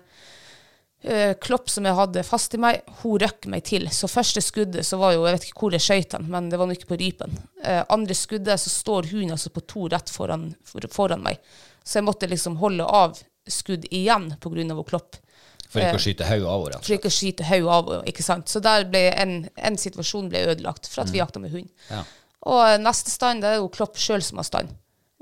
[1.40, 3.86] Klopp som jeg hadde fast i meg, hun røkk meg til.
[3.94, 6.58] Så første skuddet så var jo, jeg vet ikke hvor jeg skøyt den, men det
[6.58, 7.38] var nå ikke på rypen.
[7.62, 10.50] Eh, andre skuddet så står hun altså på to rett foran,
[10.90, 11.38] foran meg.
[11.86, 13.16] Så jeg måtte liksom holde av
[13.48, 15.20] skudd igjen på grunn av hun Klopp.
[15.68, 16.82] For ikke å skyte hodet av henne.
[16.82, 18.50] For ikke å skyte hodet av henne, ikke sant.
[18.50, 21.68] Så der ble en, en situasjon ble ødelagt for at vi jakta med hund.
[21.92, 22.02] Ja.
[22.48, 24.72] Og neste stand, det er jo Klopp sjøl som har stand.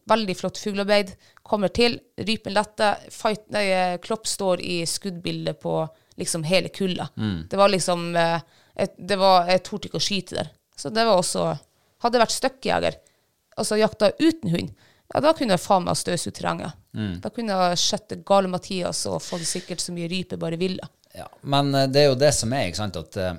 [0.07, 1.17] Veldig flott fuglearbeid.
[1.47, 3.05] Kommer til, rypen letter.
[3.15, 5.79] Fight, nei, eh, Klopp står i skuddbildet på
[6.19, 7.07] liksom hele kulla.
[7.51, 8.41] Det var liksom eh,
[8.75, 10.51] et, det var, Jeg torde ikke å skyte der.
[10.77, 11.49] Så det var også
[12.05, 12.97] Hadde jeg vært støkkjeger,
[13.57, 14.73] altså jakta uten hund,
[15.15, 16.75] ja, da kunne jeg faen meg støse støvsugd terrenget.
[17.23, 20.85] Da kunne jeg skjøtt gale Mathias og fått sikkert så mye rype bare ville.
[21.17, 23.39] Ja, men eh, det er jo det som er, ikke sant, at eh,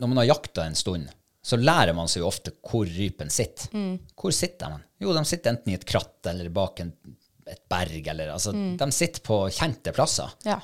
[0.00, 1.10] når man har jakta en stund,
[1.44, 3.68] så lærer man seg jo ofte hvor rypen sitter.
[4.16, 4.86] Hvor sitter de?
[5.04, 6.94] Jo, de sitter enten i et kratt eller bak en,
[7.50, 10.32] et berg, eller altså, de sitter på kjente plasser.
[10.46, 10.60] Ja.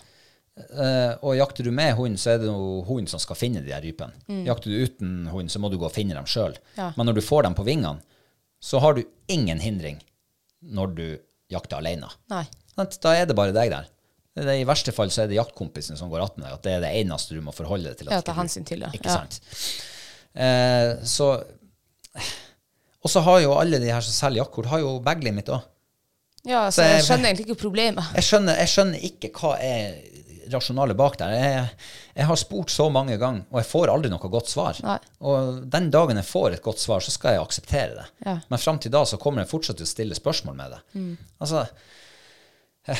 [0.60, 3.70] Uh, og jakter du med hund, så er det jo hund som skal finne de
[3.72, 4.44] der rypene.
[4.48, 6.56] Jakter du uten hund, så må du gå og finne dem sjøl.
[6.76, 6.90] Ja.
[6.98, 8.02] Men når du får dem på vingene,
[8.60, 10.00] så har du ingen hindring
[10.60, 11.06] når du
[11.50, 12.10] jakter alene.
[12.32, 12.44] Nei.
[12.76, 13.88] Da er det bare deg der.
[14.36, 16.74] Det er, I verste fall så er det jaktkompisen som går attmed deg, at det
[16.76, 18.12] er det eneste du må forholde deg til.
[18.12, 18.92] Ja, ta hensyn til det.
[18.96, 19.22] Ikke Ja.
[19.22, 19.40] sant?
[20.30, 21.32] Uh, så
[23.00, 25.62] Og så har jo alle de her som selger jaktkort, har jo baglimit òg.
[26.48, 28.04] Ja, Så så jeg jeg- skjønner egentlig ikke problemet.
[28.14, 29.98] Jeg skjønner, jeg skjønner ikke hva er
[30.50, 31.30] rasjonale bak der.
[31.30, 31.70] Jeg,
[32.16, 34.80] jeg har spurt så mange ganger, og jeg får aldri noe godt svar.
[34.82, 34.96] Nei.
[35.20, 38.06] Og den dagen jeg får et godt svar, så skal jeg akseptere det.
[38.26, 38.34] Ja.
[38.34, 38.40] Mm.
[38.50, 40.80] Men fram til da så kommer jeg fortsatt til å stille spørsmål med det.
[41.40, 41.66] Altså,
[42.88, 42.98] eh,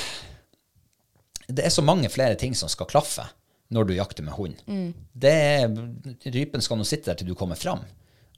[1.49, 3.25] det er så mange flere ting som skal klaffe
[3.75, 4.61] når du jakter med hund.
[5.15, 5.67] Det er,
[6.31, 7.83] rypen skal nå sitte der til du kommer fram,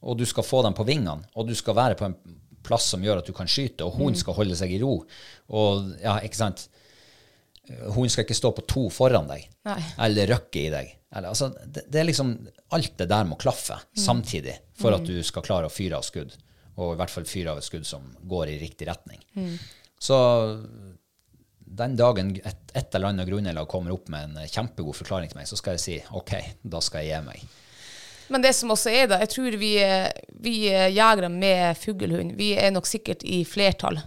[0.03, 2.17] og du skal få dem på vingene, og du skal være på en
[2.65, 4.95] plass som gjør at du kan skyte, og hunden skal holde seg i ro.
[5.55, 6.67] Og ja, ikke sant?
[7.69, 9.79] Hunden skal ikke stå på to foran deg, Nei.
[10.07, 10.95] eller røkke i deg.
[11.13, 12.33] Eller, altså, det, det er liksom,
[12.73, 16.35] alt det der må klaffe samtidig for at du skal klare å fyre av skudd,
[16.81, 19.21] og i hvert fall fyre av et skudd som går i riktig retning.
[20.03, 20.17] Så
[21.73, 25.49] den dagen et, et eller annet grunnlag kommer opp med en kjempegod forklaring til meg,
[25.49, 27.45] så skal jeg si OK, da skal jeg gi meg.
[28.33, 30.09] Men det som også er da, jeg tror vi, eh,
[30.43, 34.01] vi eh, jegere med fuglehund, vi er nok sikkert i flertall.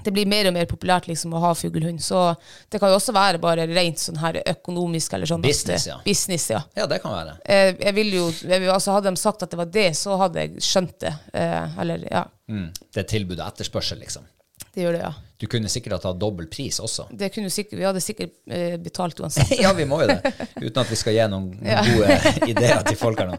[0.00, 2.30] Det blir mer og mer populært liksom å ha fuglehund, så
[2.72, 5.42] det kan jo også være bare rent sånn her økonomisk eller sånn.
[5.44, 5.98] Business, ja.
[6.06, 6.62] Business, ja.
[6.78, 7.34] Ja, det kan være.
[7.44, 10.16] Eh, Jeg vil jo, jeg vil, altså Hadde de sagt at det var det, så
[10.22, 11.12] hadde jeg skjønt det.
[11.36, 12.24] Eh, Eller, ja.
[12.48, 12.70] Mm.
[12.94, 14.24] Det er tilbud og etterspørsel, liksom.
[14.74, 15.12] Det gjør det, ja.
[15.40, 17.06] Du kunne sikkert ha tatt dobbel pris også.
[17.16, 19.50] Det kunne sikkert, vi hadde sikkert eh, betalt uansett.
[19.64, 20.34] ja, vi må jo det.
[20.60, 22.18] Uten at vi skal gi noen, noen gode
[22.52, 23.38] ideer til folk her nå.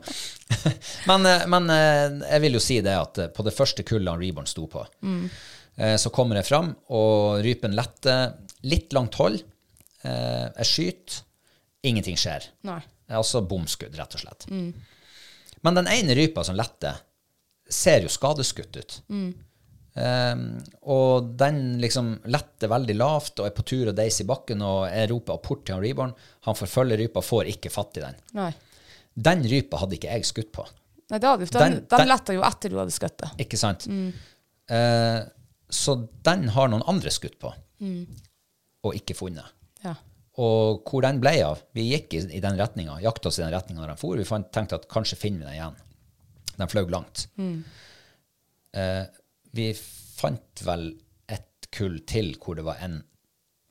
[1.11, 4.19] men, eh, men eh, jeg vil jo si det at eh, på det første kullet
[4.23, 8.33] Reborn sto på, eh, så kommer jeg fram, og rypen letter
[8.67, 9.39] litt langt hold.
[10.03, 11.21] Eh, Jeg skyter,
[11.87, 12.49] ingenting skjer.
[12.67, 12.81] Nei.
[13.11, 14.49] Altså bomskudd, rett og slett.
[15.61, 16.97] Men den ene rypa som letter,
[17.71, 18.99] ser jo skadeskutt ut.
[19.91, 20.43] Um,
[20.87, 24.85] og den liksom letter veldig lavt og er på tur og deis i bakken, og
[24.87, 26.13] jeg roper apport til han Reborn.
[26.47, 28.15] Han forfølger rypa, får ikke fatt i den.
[28.39, 28.51] Nei.
[29.19, 30.63] Den rypa hadde ikke jeg skutt på.
[31.11, 33.31] Nei, det hadde, den, Den- den, letta jo etter du hadde skutt det.
[33.43, 33.83] Ikke sant?
[34.71, 35.19] Eh,
[35.71, 37.51] så den har noen andre skutt på,
[38.87, 39.51] og ikke funnet.
[39.83, 39.97] Ja.
[40.39, 43.51] Og hvor den ble av Vi gikk i, i den retninga, jakta oss i den
[43.51, 44.15] retninga når den for.
[44.15, 45.75] Vi fant, tenkte at kanskje finner vi den igjen.
[46.55, 47.25] Den fløy langt.
[48.71, 49.03] Eh,
[49.51, 49.71] vi
[50.17, 50.91] fant vel
[51.31, 53.01] et kull til hvor det var en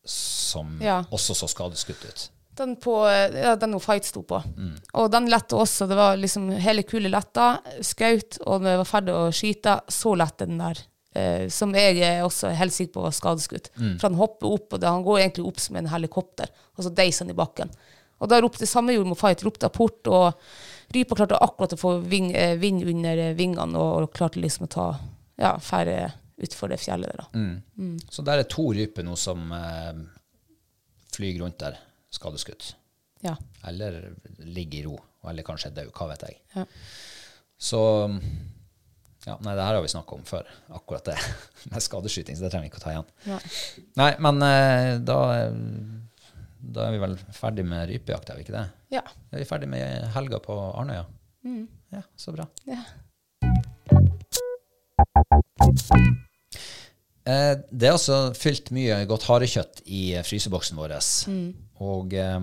[0.05, 1.03] som Ja.
[1.13, 2.31] også så skadeskutt ut.
[2.57, 4.43] Den på, ja, den hun Fight sto på.
[4.57, 4.75] Mm.
[4.99, 5.87] Og den letta også.
[5.89, 10.15] Det var liksom hele kulet letta, skaut, og når jeg var ferdig å skyte, så
[10.19, 10.83] lette den der.
[11.15, 13.71] Eh, som jeg er også helt sikker på var skadeskutt.
[13.79, 13.95] Mm.
[13.99, 16.93] For han hopper opp, og det, han går egentlig opp som en helikopter, og så
[16.95, 17.73] deiser han i bakken.
[18.21, 20.35] Og da ropte samme gjorde med Fight, ropte apport, og
[20.95, 24.67] rypa klarte akkurat å få ving, eh, vind under eh, vingene, og, og klarte liksom
[24.69, 24.87] å ta
[25.41, 25.97] ja, færre
[26.41, 27.21] utfor det fjellet der.
[27.25, 27.41] da.
[27.81, 27.97] Mm.
[28.09, 29.99] Så der er to ryper nå som eh,
[31.17, 31.77] flyr rundt der,
[32.15, 32.75] skadeskutt.
[33.25, 33.35] Ja.
[33.69, 33.99] Eller
[34.39, 34.95] ligger i ro,
[35.29, 36.39] eller kanskje er død, hva vet jeg.
[36.55, 36.65] Ja.
[37.61, 37.81] Så
[39.27, 41.19] ja, Nei, det her har vi snakka om før, akkurat det
[41.75, 43.11] med skadeskyting, så det trenger vi ikke å ta igjen.
[43.29, 43.41] Nei.
[44.01, 45.19] Nei, men eh, da,
[46.79, 48.65] da er vi vel ferdig med rypejakt, er vi ikke det?
[48.97, 49.05] Ja.
[49.29, 51.05] Er vi ferdig med helga på Arnøya?
[51.93, 52.49] Ja, så bra.
[52.69, 52.81] ja.
[57.31, 60.97] Eh, det er altså fylt mye godt harekjøtt i eh, fryseboksen vår.
[61.85, 62.39] Og eh,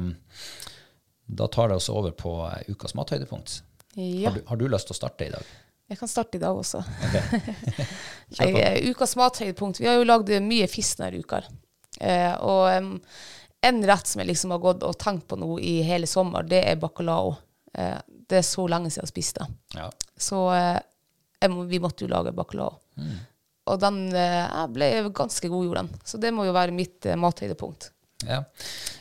[1.27, 3.61] da tar det oss over på eh, ukas mathøydepunkt.
[3.95, 4.29] ja.
[4.29, 5.55] Har, du, har du lyst til å starte i dag?
[5.87, 6.83] Jeg kan starte i dag også.
[7.07, 7.55] Okay.
[8.39, 9.79] Nei, ukas mathøydepunkt.
[9.79, 11.41] Vi har jo lagd mye fisk denne uka.
[12.03, 12.89] Eh, og um,
[13.65, 16.59] en rett som jeg liksom har gått og tenkt på nå i hele sommer, det
[16.67, 17.37] er bacalao.
[17.77, 19.47] Det er så lenge siden jeg har spist det.
[19.77, 19.87] Ja.
[20.19, 20.41] Så
[21.53, 22.79] må, vi måtte jo lage bacalao.
[22.97, 23.17] Mm.
[23.67, 26.01] Og den jeg ble ganske god, gjorde den.
[26.07, 27.91] Så det må jo være mitt eh, mathøydepunkt.
[28.25, 28.43] ja.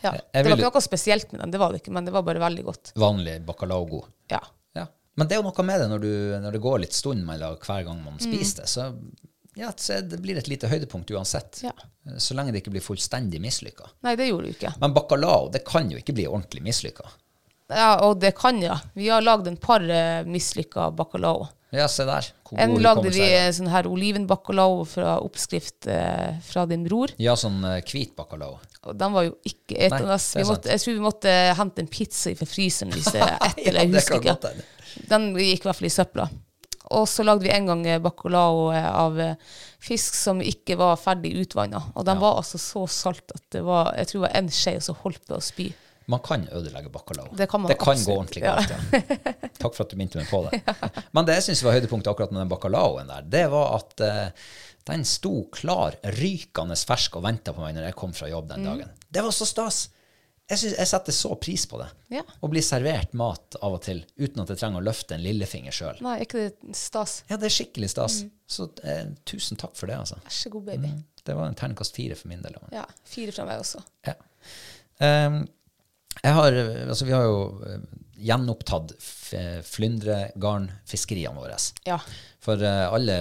[0.05, 0.13] Ja.
[0.13, 2.39] Det var ikke noe spesielt med den, det var det ikke, men det var bare
[2.43, 2.91] veldig godt.
[3.01, 4.05] Vanlig bacalao-god.
[4.31, 4.39] Ja.
[4.77, 4.85] Ja.
[5.17, 6.11] Men det er jo noe med det når, du,
[6.45, 8.05] når det går litt stund mellom hver gang Mm.
[8.11, 8.69] man spiser det.
[8.71, 8.85] Så,
[9.57, 9.71] ja,
[10.05, 11.63] det blir et lite høydepunkt uansett.
[11.65, 11.73] Ja.
[12.23, 13.89] Så lenge det ikke blir fullstendig mislykka.
[14.05, 14.75] Nei, det gjorde du ikke.
[14.83, 17.09] Men bacalao det kan jo ikke bli ordentlig mislykka.
[17.73, 18.79] Ja, og det kan ja.
[18.95, 21.49] Vi har lagd en par uh, mislykka bacalao.
[21.75, 22.29] Ja, se der.
[22.47, 27.11] Hvor En lagde vi eh, sånn her olivenbacalao fra oppskrift eh, fra din bror.
[27.21, 28.61] Ja, sånn eh, hvit bacalao.
[28.87, 30.15] Og den var jo ikke etende.
[30.15, 33.23] Vi det er måtte, jeg tror vi måtte hente en pizza fra fryseren hvis det
[33.27, 34.37] er ett eller jeg husker ikke.
[34.47, 34.69] hende.
[35.11, 36.29] Den gikk i hvert fall i søpla.
[36.95, 39.35] Og så lagde vi en gang eh, bacalao eh, av eh,
[39.83, 41.83] fisk som ikke var ferdig utvanna.
[41.99, 44.77] Og den var altså så salt at det var jeg tror det var en skje,
[44.79, 45.67] og så holdt det å spy.
[46.09, 47.33] Man kan ødelegge bacalao.
[47.35, 48.71] Det kan man gå absolutt, ordentlig galt.
[48.71, 49.49] Ja.
[49.63, 50.61] Takk for at du minte meg på det.
[51.17, 54.47] Men det jeg syns var høydepunktet akkurat med den bacalaoen der, det var at uh,
[54.87, 58.63] den sto klar, rykende fersk og venta på meg når jeg kom fra jobb den
[58.63, 58.71] Mm.
[58.71, 58.93] dagen.
[59.11, 59.81] Det var så stas.
[60.47, 61.89] Jeg, synes, jeg setter så pris på det.
[62.15, 62.23] Ja.
[62.23, 65.75] Å bli servert mat av og til uten at jeg trenger å løfte en lillefinger
[65.75, 65.99] sjøl.
[66.07, 67.17] Nei, ikke det stas?
[67.27, 68.21] Ja, det er skikkelig stas.
[68.23, 68.31] Mm.
[68.47, 70.21] Så eh, tusen takk for det, altså.
[70.23, 70.93] Vær så god, baby.
[71.27, 72.55] Det var en terningkast fire for min del.
[72.71, 73.83] Ja, fire fra meg også.
[74.07, 74.15] Ja.
[75.03, 75.43] Jeg
[76.25, 76.53] har,
[76.89, 77.81] altså vi har jo eh,
[78.27, 78.95] gjenopptatt
[79.67, 81.57] flyndregarnfiskeriene våre.
[81.87, 81.99] Ja.
[82.43, 83.17] For eh, alle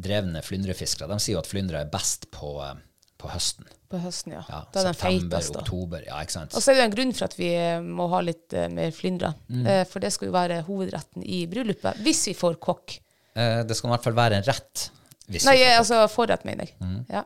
[0.00, 2.76] drevne flyndrefiskere de sier jo at flyndre er best på, eh,
[3.20, 3.66] på høsten.
[3.90, 4.44] På høsten, ja.
[4.48, 5.64] Ja, da er den feitest, da.
[5.64, 6.04] oktober.
[6.06, 6.54] Ja, ikke sant?
[6.54, 8.92] Og så er det en grunn for at vi eh, må ha litt eh, mer
[8.94, 9.32] flyndre.
[9.50, 9.64] Mm.
[9.66, 11.98] Eh, for det skal jo være hovedretten i bryllupet.
[12.06, 13.00] Hvis vi får kokk.
[13.34, 14.86] Eh, det skal i hvert fall være en rett.
[15.30, 16.76] Hvis Nei, vi får- eh, altså forrett, mener jeg.
[16.82, 17.00] Mm.
[17.10, 17.24] Ja.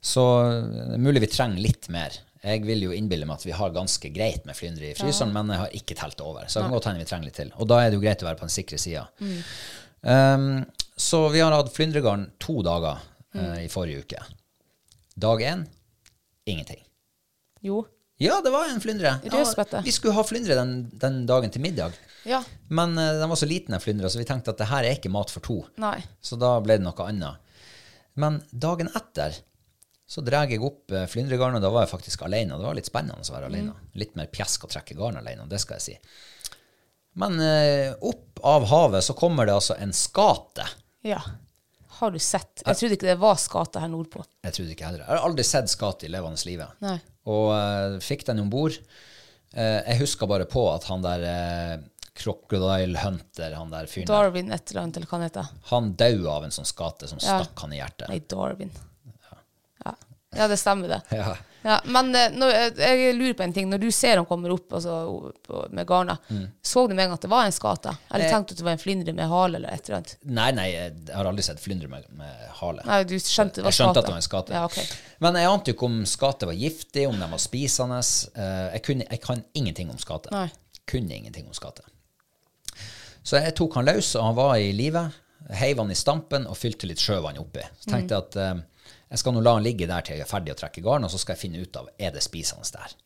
[0.00, 0.24] Så
[1.00, 2.16] mulig vi trenger litt mer.
[2.38, 5.50] Jeg vil jo innbille meg at vi har ganske greit med flyndre i fryseren, men
[5.50, 6.46] jeg har ikke telt over.
[6.46, 7.50] Så det kan godt hende vi trenger litt til.
[7.58, 9.08] Og da er det jo greit å være på den sikre sida.
[10.06, 10.62] Um,
[10.98, 13.00] så vi har hatt flyndregarn to dager
[13.34, 14.22] eh, i forrige uke.
[15.18, 15.64] Dag én
[16.46, 16.80] ingenting.
[17.62, 17.82] Jo.
[18.22, 19.16] Ja, det var en flyndre.
[19.22, 21.94] Ja, vi skulle ha flyndre den, den dagen til middag.
[22.26, 22.40] Ja.
[22.70, 24.98] Men uh, den var så liten, den flyndra, så vi tenkte at det her er
[24.98, 25.60] ikke mat for to.
[25.82, 26.00] Nei.
[26.22, 27.42] Så da ble det noe annet.
[28.18, 29.38] Men dagen etter
[30.08, 31.60] så drar jeg opp eh, flyndregarnet.
[31.60, 32.56] Da var jeg faktisk alene.
[32.56, 33.74] Det var litt spennende å være alene.
[34.00, 35.98] Litt mer pjesk å trekke garn alene, det skal jeg si.
[37.18, 40.64] Men eh, opp av havet så kommer det altså en skate.
[41.06, 41.20] Ja.
[41.98, 42.62] Har du sett?
[42.62, 44.22] Jeg trodde ikke det var skate her nordpå.
[44.46, 45.02] Jeg trodde ikke heller.
[45.02, 46.76] Jeg har aldri sett skate i levende livet.
[46.84, 46.96] Nei.
[47.28, 48.76] Og eh, fikk den om bord.
[49.52, 51.74] Eh, jeg husker bare på at han der eh,
[52.18, 55.50] Crocodile Hunter, han der fyren Darwin et eller annet, eller hva han heter.
[55.72, 57.40] han døde av en sånn skate som Ja.
[57.42, 58.08] stakk han i hjertet.
[58.10, 58.72] Nei, Darwin.
[60.38, 61.02] Ja, det stemmer det.
[61.18, 61.36] Ja.
[61.66, 63.66] Ja, men eh, når, jeg, jeg lurer på en ting.
[63.68, 64.92] Når du ser han kommer opp altså,
[65.74, 66.14] med garna,
[66.62, 67.96] så du med en gang at det var en skate?
[68.12, 68.28] Eller Mm.
[68.28, 68.30] Eh.
[68.30, 70.12] tenkte du at det var en flyndre med hale eller et eller annet?
[70.38, 72.86] Nei, nei, jeg har aldri sett flyndre med, med hale.
[72.86, 73.98] Nei, du skjønte det var Jeg skjønte skate?
[73.98, 74.54] at det var en skate.
[74.54, 74.86] Ja, okay.
[75.26, 78.00] Men jeg ante jo ikke om skate var giftig, om de var spisende.
[78.38, 80.30] Eh, Jeg, kunne, jeg kan ingenting om skate.
[80.32, 80.46] Nei.
[80.88, 81.82] Kunne ingenting om skate.
[83.26, 85.08] Så jeg tok han løs, og han var i live.
[85.58, 87.66] Heiv han i stampen og fylte litt sjøvann oppi.
[87.82, 88.62] Så tenkte jeg at eh,
[89.08, 91.12] jeg skal nå la han ligge der til jeg er ferdig å trekke garn, og
[91.12, 92.96] så skal jeg finne ut av er det spisende der.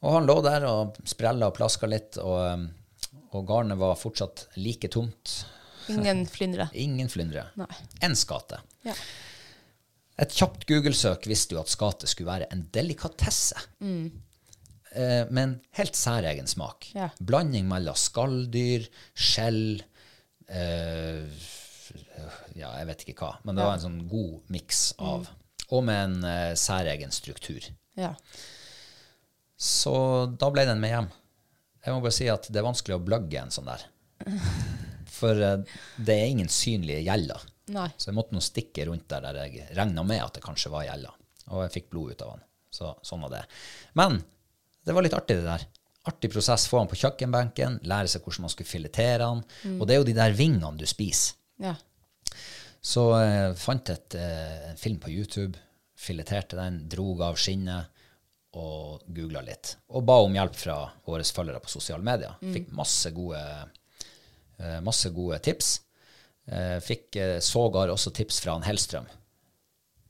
[0.00, 4.48] Og han lå der og sprella og plaska litt, og, eh, og garnet var fortsatt
[4.58, 5.42] like tomt.
[5.92, 6.70] Ingen flyndre.
[6.86, 7.46] Ingen flyndre.
[8.02, 8.62] Én skate.
[8.86, 8.96] Ja.
[10.20, 13.62] Et kjapt Google-søk visste jo at skate skulle være en delikatesse.
[14.90, 16.90] Eh, med en helt særegen smak.
[16.96, 17.12] Ja.
[17.22, 19.80] Blanding mellom skalldyr, skjell
[20.50, 21.46] eh,
[22.58, 23.34] Ja, jeg vet ikke hva.
[23.44, 25.28] Men det var en sånn god miks av.
[25.70, 27.70] Og med en uh, særegen struktur.
[27.98, 28.14] ja.
[29.60, 29.92] Så
[30.40, 31.06] da ble den med hjem.
[31.84, 33.82] Jeg må bare si at det er vanskelig å blugge en sånn der.
[35.18, 37.44] For uh, det er ingen synlige gjeller.
[37.74, 37.90] Nei.
[38.00, 40.86] Så jeg måtte nå stikke rundt der der jeg regna med at det kanskje var
[40.88, 41.12] gjeller.
[41.50, 42.46] Og jeg fikk blod ut av han.
[42.72, 43.42] Så sånn var det.
[44.00, 44.16] Men
[44.86, 45.66] det var litt artig, det der.
[46.08, 46.64] Artig prosess.
[46.70, 49.44] Få han på kjøkkenbenken, lære seg hvordan man skulle filetere han.
[49.76, 51.36] Og det er jo de der vingene du spiser.
[51.60, 51.76] ja.
[52.82, 55.58] Så jeg fant et, eh, en film på YouTube,
[56.00, 57.86] fileterte den, drog av skinnet
[58.56, 59.74] og googla litt.
[59.94, 62.34] Og ba om hjelp fra våre følgere på sosiale medier.
[62.40, 63.38] Fikk masse gode,
[64.58, 65.80] eh, masse gode tips.
[66.48, 69.06] Eh, Fikk eh, sågar også tips fra han Hellstrøm.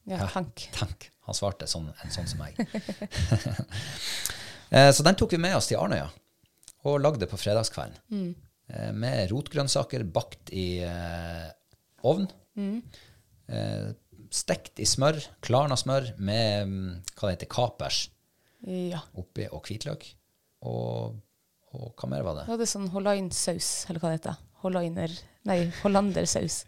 [0.07, 0.69] ja tank.
[0.73, 1.11] tank.
[1.27, 2.57] han svarte sånn, en sånn som meg.
[4.73, 6.05] Eh, Så den tok vi med oss til Arnøya
[6.87, 7.97] og lagde på fredagskvelden.
[8.71, 11.49] Eh, Med rotgrønnsaker bakt i eh,
[12.57, 12.83] ovn.
[13.49, 13.91] Eh,
[14.31, 18.05] Stekt i smør, klarna smør med mm, hva det heter, kapers
[18.63, 19.01] Ja.
[19.19, 20.05] oppi og hvitløk.
[20.71, 21.17] Og,
[21.75, 22.45] og hva mer var det?
[22.53, 24.37] Var det sånn hollainsaus, eller hva det heter.
[24.63, 25.17] Hollainer
[25.49, 26.61] Nei, hollandersaus.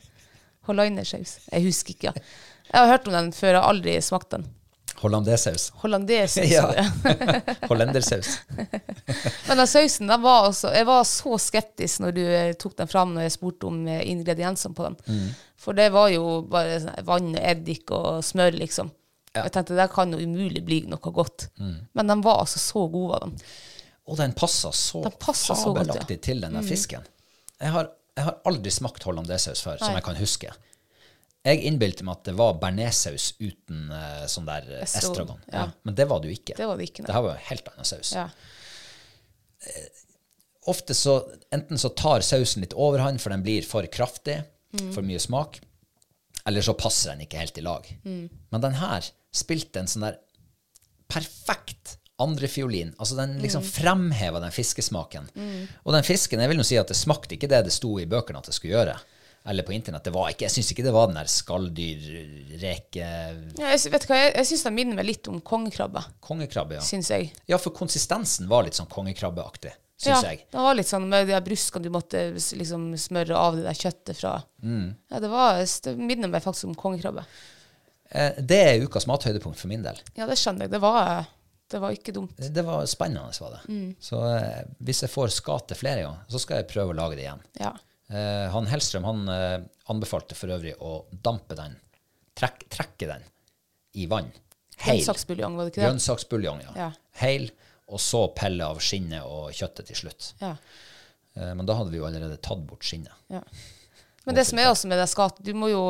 [0.66, 1.37] Hollainersaus.
[1.53, 2.11] Jeg husker ikke.
[2.16, 2.24] Ja.
[2.72, 4.47] Jeg har hørt om den før, jeg har aldri smakt den.
[5.03, 5.70] Hollandesaus.
[5.82, 6.50] Hollandesaus.
[6.53, 6.68] Ja.
[7.68, 8.38] Hollendersaus.
[9.48, 12.90] Men den sausen, den var også, jeg var så skeptisk når du eh, tok den
[12.90, 14.98] fram når jeg spurte om eh, ingrediensene på den.
[15.07, 15.28] Mm.
[15.62, 18.92] For det var jo bare sånn vann, eddik og smør, liksom.
[19.32, 21.48] Jeg tenkte det kan jo umulig bli noe godt.
[21.57, 21.76] Mm.
[21.96, 23.38] Men den var altså så god, av den.
[24.12, 26.03] Og den passa så Den fabelaktig så godt, ja.
[26.03, 26.20] Mm.
[26.26, 27.07] til den der fisken.
[27.62, 27.88] Jeg har,
[28.18, 30.53] jeg har aldri smakt hollandesaus før, som jeg kan huske.
[31.45, 35.64] Jeg innbilte meg at det var bearnéssaus uten uh, sånn der uh, Estragon, ja.
[35.64, 35.64] Ja.
[35.82, 36.55] Men det var det jo ikke.
[36.57, 37.09] Det var det ikke, nei.
[37.11, 38.12] Det her var jo helt annen saus.
[38.14, 38.28] Ja.
[40.70, 41.16] Ofte så,
[41.51, 44.93] enten så tar sausen litt overhånd, for den blir for kraftig, Mm.
[44.95, 45.59] for mye smak,
[46.49, 47.84] eller så passer den ikke helt i lag.
[48.07, 48.30] Mm.
[48.51, 49.05] Men den her
[49.36, 50.16] spilte en sånn der
[51.12, 52.95] perfekt andrefiolin.
[52.97, 53.43] Altså den Mm.
[53.43, 55.28] liksom fremheva den fiskesmaken.
[55.84, 58.07] Og den fisken, jeg vil jo si at det smakte ikke det det sto i
[58.07, 58.97] bøkene at det skulle gjøre.
[59.45, 60.05] Eller på internett.
[60.07, 63.07] Det var ikke, jeg syns ikke det var den der skalldyrreke
[63.59, 66.78] Ja, jeg, vet du hva, jeg, jeg syns den minner meg litt om kongekrabbe, kongekrabbe.
[66.78, 66.84] Ja.
[66.86, 67.32] Synes jeg.
[67.51, 69.72] ja, for konsistensen var litt sånn kongekrabbeaktig,
[70.03, 70.45] Ja, syns jeg.
[70.53, 74.18] det var litt sånn med de bruskene du måtte liksom smøre av det der kjøttet
[74.22, 74.36] fra.
[74.62, 74.88] Mm.
[75.11, 77.26] Ja, det, var, det minner meg faktisk om kongekrabbe.
[78.14, 79.99] Eh, Det er ukas mathøydepunkt for min del.
[80.18, 80.74] Ja, det skjønner jeg.
[80.76, 81.24] Det var,
[81.72, 82.36] det var ikke dumt.
[82.38, 83.62] Det var spennende, var det.
[83.72, 83.95] Mm.
[84.03, 87.26] Så eh, hvis jeg får skate flere ganger, så skal jeg prøve å lage det
[87.26, 87.43] igjen.
[87.62, 87.72] Ja.
[88.13, 89.59] Eh, han Hellstrøm han eh,
[89.93, 90.95] anbefalte for øvrig å
[91.25, 91.79] dampe den,
[92.39, 93.25] trekk, trekke den
[93.97, 94.29] i vann.
[94.83, 94.99] Heil.
[94.99, 95.87] Grønnsaksbuljong, var det ikke det?
[95.89, 96.73] Grønnsaksbuljong, ja.
[96.77, 96.89] Ja.
[97.23, 97.47] Heil,
[97.93, 100.33] og så pelle av skinnet og kjøttet til slutt.
[100.43, 100.57] Ja.
[101.37, 103.15] Eh, Men da hadde vi jo allerede tatt bort skinnet.
[104.23, 105.81] Men det som er også med det skat, du må jo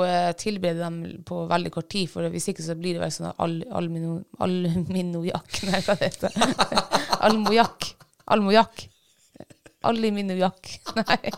[0.40, 3.58] tilberede dem på veldig kort tid, for hvis ikke så blir det vel sånn al
[3.76, 6.38] almino, alminojakk Nei, hva det heter
[7.28, 7.90] Almojakk.
[8.32, 8.86] Almojakk.
[9.88, 10.70] Aluminiumjakk.
[10.98, 11.32] Nei.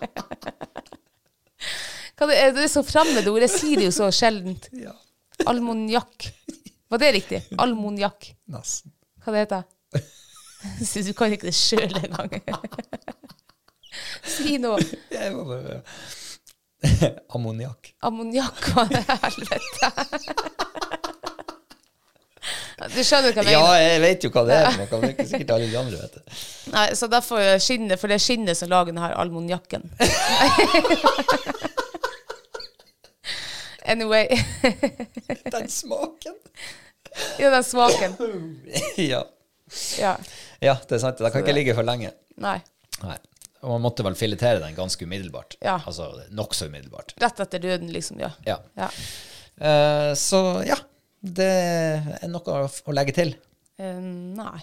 [2.14, 3.42] Hva det, er, det så fremmede ord.
[3.46, 4.68] Jeg sier det jo så sjeldent.
[5.50, 6.28] Almoniakk.
[6.92, 7.40] Var det riktig?
[7.58, 8.30] Almoniakk.
[8.54, 8.94] Nesten.
[9.24, 9.64] Hva det heter
[9.98, 11.06] det?
[11.08, 12.38] Du kan ikke det sjøl engang.
[14.24, 14.80] Si noe.
[15.12, 15.80] Jeg må bare
[17.34, 17.94] Ammoniakk.
[18.04, 19.90] Ammoniakk, hva i helvete?
[22.74, 24.76] Du skjønner hva jeg Ja, jeg vet jo hva det er.
[24.78, 26.22] Men kan ikke sikkert alle de andre vet det.
[26.74, 29.82] Nei, så derfor skinnet, for det er skinnet som lager denne almoniakken.
[33.94, 34.26] anyway.
[35.54, 36.34] Den smaken.
[37.38, 38.16] ja, den smaken.
[38.96, 39.22] ja.
[39.98, 40.16] Ja.
[40.60, 41.20] ja, det er sant.
[41.22, 42.10] Den kan ikke ligge for lenge.
[42.42, 42.58] Nei.
[43.04, 43.16] Nei.
[43.64, 45.54] Man måtte vel filetere den ganske umiddelbart.
[45.62, 45.78] Ja.
[45.86, 47.14] Altså nokså umiddelbart.
[47.22, 48.18] Rett etter døden, liksom.
[48.20, 48.32] Ja.
[48.44, 48.58] Ja.
[48.76, 48.90] ja.
[49.54, 50.76] Uh, så ja,
[51.24, 51.52] det
[52.20, 53.30] er noe å, legge til.
[53.80, 54.60] Eh, nei.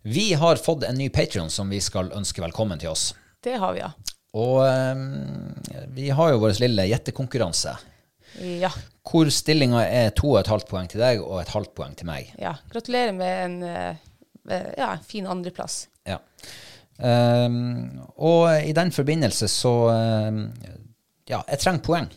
[0.00, 3.10] Vi har fått en ny Patreon som vi skal ønske velkommen til oss.
[3.44, 3.90] Det har vi, ja.
[4.40, 5.52] Og um,
[5.92, 7.74] vi har jo vår lille gjettekonkurranse.
[8.40, 8.70] Ja.
[9.04, 12.08] Hvor stillinga er to og et halvt poeng til deg og et halvt poeng til
[12.08, 12.32] meg.
[12.40, 12.54] ja.
[12.72, 15.82] Gratulerer med en eh, ja, fin andreplass.
[16.08, 16.20] Ja.
[17.00, 20.42] Um, og i den forbindelse så um,
[21.30, 22.08] Ja, jeg trenger poeng,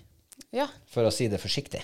[0.53, 0.67] Ja.
[0.89, 1.81] for å si det forsiktig.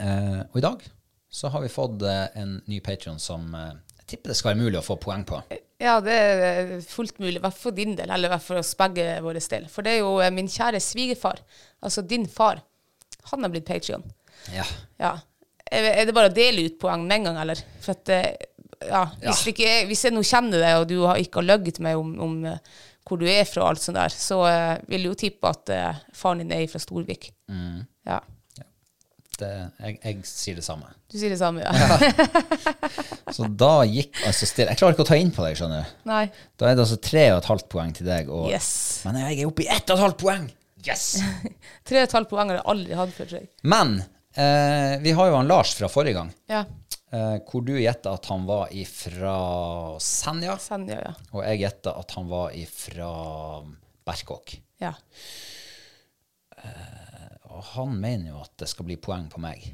[0.00, 0.84] Eh, og i dag
[1.30, 4.64] så har vi fått eh, en ny Patreon som eh, jeg tipper det skal være
[4.64, 5.42] mulig å få poeng på.
[5.80, 8.58] Ja, det er fullt mulig, i hvert fall for din del, eller i hvert fall
[8.58, 9.68] for oss begge våre del.
[9.72, 11.40] For det er jo eh, min kjære svigerfar,
[11.80, 12.60] altså din far,
[13.30, 14.04] han har blitt Patreon.
[14.52, 14.66] Ja.
[15.00, 15.14] Ja.
[15.70, 17.60] Er det bare å dele ut poeng med en gang, eller?
[17.84, 18.50] For at, eh,
[18.88, 19.52] ja, hvis, ja.
[19.52, 22.38] ikke hvis jeg nå kjenner deg, og du har ikke har løyet meg om, om
[22.50, 22.78] eh,
[23.10, 25.72] hvor du er fra, og alt sånt der, så eh, vil jeg jo tippe at
[25.74, 27.32] eh, faren din er fra Storvik.
[28.06, 28.20] Ja.
[29.40, 29.48] Det,
[29.80, 30.88] jeg, jeg sier det samme.
[31.10, 31.72] Du sier det samme, ja.
[33.36, 34.74] Så da gikk altså stille.
[34.74, 35.94] Jeg klarer ikke å ta inn på deg, skjønner du.
[36.10, 36.24] Nei.
[36.60, 38.28] Da er det altså tre og et halvt poeng til deg.
[38.28, 38.68] Og, Yes.
[39.06, 40.48] Men jeg er oppe i ett og et halvt poeng!
[40.84, 41.06] Yes!
[41.88, 43.34] Tre og et halvt poeng har jeg aldri hatt før.
[43.68, 43.96] Men
[44.36, 46.62] eh, vi har jo han Lars fra forrige gang, Ja.
[47.12, 49.34] Eh, hvor du gjetta at han var ifra
[50.02, 51.12] Senja, Senja, ja.
[51.32, 53.10] og jeg gjetta at han var ifra
[54.06, 54.56] Berkåk.
[54.80, 54.94] Ja.
[57.50, 59.64] Og han mener jo at det skal bli poeng på meg.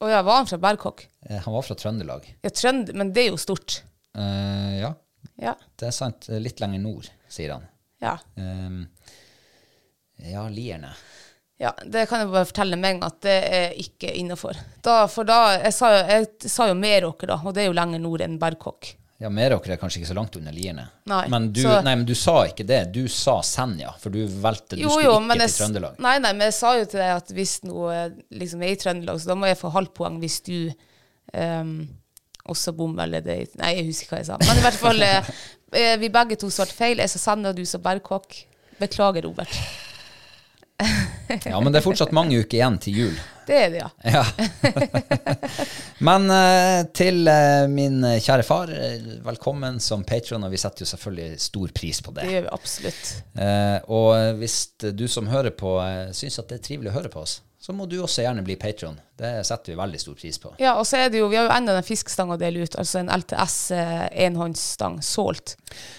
[0.00, 1.04] Og ja, var han fra Berkåk?
[1.28, 2.26] Eh, han var fra Trøndelag.
[2.42, 3.82] Ja, Trønd, men det er jo stort.
[4.16, 4.94] Eh, ja,
[5.40, 5.54] Ja.
[5.76, 6.28] det er sant.
[6.40, 7.66] Litt lenger nord, sier han.
[8.00, 8.14] Ja.
[8.40, 8.80] Eh,
[10.32, 10.94] ja, Lierne.
[11.60, 14.56] Ja, det kan jeg bare fortelle med en gang at det er ikke innafor.
[15.12, 18.24] For da Jeg sa, jeg sa jo Meråker, da, og det er jo lenger nord
[18.24, 18.94] enn Berkåk.
[19.20, 20.86] Ja, Meråker er kanskje ikke så langt under Lierne.
[21.10, 22.78] Nei, Men du, så- nei, men du sa ikke det.
[22.94, 25.98] Du sa Senja, for du valgte Du Jo, skulle jo, ikke til jeg, Trøndelag.
[26.00, 27.98] nei, nei, men jeg sa jo til deg at hvis noe
[28.32, 30.72] liksom er i Trøndelag, så da må jeg få halvt poeng hvis du
[31.36, 31.74] um,
[32.48, 34.40] også bommer eller det Nei, jeg husker hva jeg sa.
[34.40, 35.30] Men i hvert fall, eh,
[35.76, 36.96] eh, vi begge to svarte feil.
[37.04, 38.40] Jeg sa Senja, og du sa Berkåk.
[38.80, 39.52] Beklager, Robert.
[41.44, 43.18] Ja, men det er fortsatt mange uker igjen til jul.
[43.46, 43.90] Det er det, ja.
[44.14, 44.24] Ja.
[46.06, 48.70] Men eh, til eh, min kjære far,
[49.26, 52.32] velkommen som patron, og vi setter jo selvfølgelig stor pris på Det det.
[52.34, 53.12] gjør vi absolutt.
[53.36, 54.56] Eh, og hvis
[54.96, 55.74] du som hører på
[56.16, 58.54] syns at det er trivelig å høre på oss, så må du også gjerne bli
[58.56, 58.94] patron.
[59.20, 60.54] Det setter vi veldig stor pris på.
[60.62, 62.76] Ja, og så er det jo, vi har jo enda den fiskestang å dele ut,
[62.80, 65.58] altså en LTS eh, enhåndsstang, sålt.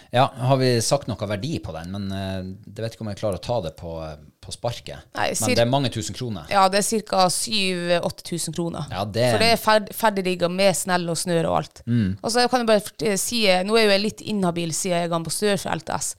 [0.10, 3.20] Ja, har vi sagt noe verdi på den, men eh, det vet ikke om jeg
[3.22, 5.06] klarer å ta det på, eh, på sparket.
[5.20, 6.50] Nei, men det er mange tusen kroner.
[6.50, 7.28] Ja, det er ca.
[7.30, 8.86] 7000-8000 kroner.
[8.90, 11.84] Ja, det- For det er ferd ferdigrigga med snell og snøre og alt.
[11.86, 12.18] Mm.
[12.24, 15.10] Og så kan jeg bare eh, si, nå er jo jeg litt inhabil siden jeg
[15.12, 16.16] er ambassadør for LTS,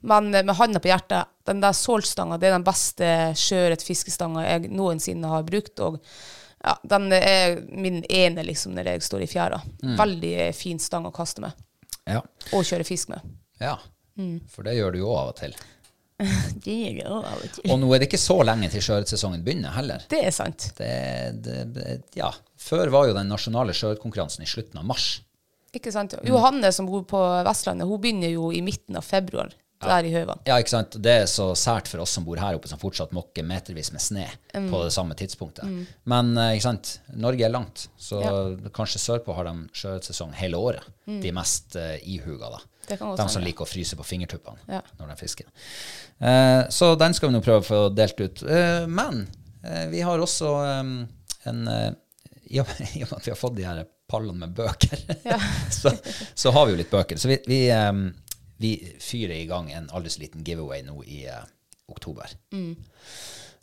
[0.00, 5.30] men med handa på hjertet, den der solstanga det er den beste sjøørretfiskestanga jeg noensinne
[5.30, 5.80] har brukt.
[5.80, 6.00] og
[6.62, 9.60] ja, Den er min ene liksom når jeg står i fjæra.
[9.82, 9.94] Mm.
[9.98, 11.56] Veldig fin stang å kaste med.
[12.06, 12.22] Ja.
[12.52, 13.36] Og kjøre fisk med.
[13.62, 13.78] ja.
[14.16, 14.38] Mm.
[14.48, 15.52] For det gjør du jo av og til.
[16.64, 17.66] Det gjør jeg av og til.
[17.68, 20.06] Og nå er det ikke så lenge til sjøørretsesongen begynner heller.
[20.08, 20.70] Det er sant.
[20.78, 20.88] Det,
[21.44, 22.30] det, ja.
[22.56, 25.10] Før var jo den nasjonale sjøørretkonkurransen i slutten av mars.
[25.76, 26.16] Ikke sant?
[26.24, 29.52] Johanne som bor på Vestlandet, hun begynner jo i midten av februar
[29.82, 30.40] der i høyvann.
[30.48, 30.96] Ja, ikke sant?
[31.02, 34.02] Det er så sært for oss som bor her oppe, som fortsatt mokker metervis med
[34.02, 35.68] sne på det samme tidspunktet.
[36.08, 36.94] Men eh, ikke sant?
[37.16, 38.22] Norge er langt, så
[38.76, 40.86] kanskje sørpå har de sjøørretsesong hele året.
[41.06, 42.62] De mest uh, ihuga, da.
[42.88, 43.44] De som hende.
[43.48, 44.80] liker å fryse på fingertuppene Ja.
[44.98, 45.48] når de fisker.
[46.22, 48.42] Uh, så den skal vi nå prøve å få delt ut.
[48.46, 49.26] Uh, men
[49.66, 50.52] uh, Vi har også
[50.82, 50.96] um,
[51.46, 51.62] en
[52.56, 55.00] I og med at vi har fått de her pallene med bøker,
[55.80, 55.90] så,
[56.34, 57.18] så har vi jo litt bøker.
[57.18, 58.04] Så vi, vi, um,
[58.56, 61.44] vi fyrer i gang en aldri så liten giveaway nå i eh,
[61.92, 62.32] oktober.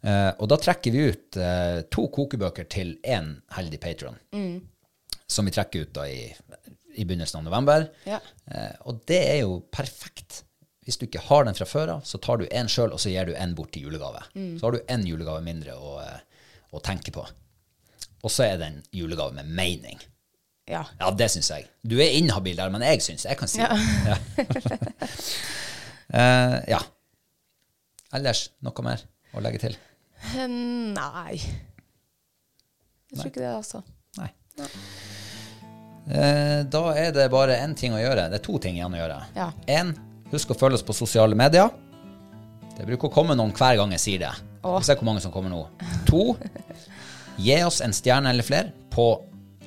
[0.04, 4.18] Uh, og da trekker vi ut uh, to kokebøker til én heldig patron,
[5.32, 6.26] som vi trekker ut da i,
[7.00, 7.86] i begynnelsen av november.
[8.08, 8.20] Ja.
[8.50, 10.42] Uh, og det er jo perfekt.
[10.84, 13.14] Hvis du ikke har den fra før av, så tar du en sjøl, og så
[13.14, 14.26] gir du en bort til julegave.
[14.36, 15.94] Så har du en julegave mindre å,
[16.76, 17.24] å tenke på.
[18.24, 20.04] Og så er det en julegave med mening.
[20.70, 20.84] Ja.
[21.00, 21.68] Ja, det syns jeg.
[21.84, 23.68] Du er inhabil der, men jeg syns jeg kan si det.
[24.08, 24.18] Ja.
[26.14, 26.80] uh, ja.
[28.14, 29.04] Ellers noe mer
[29.34, 29.76] å legge til?
[30.38, 31.36] Eh, Nei.
[33.12, 33.84] Jeg tror ikke det, altså.
[34.22, 34.30] Nei.
[36.14, 38.30] Eh, da er det bare én ting å gjøre.
[38.32, 39.20] Det er to ting igjen å gjøre.
[39.38, 39.50] Ja.
[39.76, 39.94] En,
[40.32, 41.74] husk å følge oss på sosiale medier.
[42.74, 44.34] Det bruker å komme noen hver gang jeg sier det.
[44.64, 44.80] Åh.
[44.80, 45.66] Vi ser hvor mange som kommer nå.
[46.10, 46.34] To,
[47.42, 49.12] gi oss en stjerne eller flere på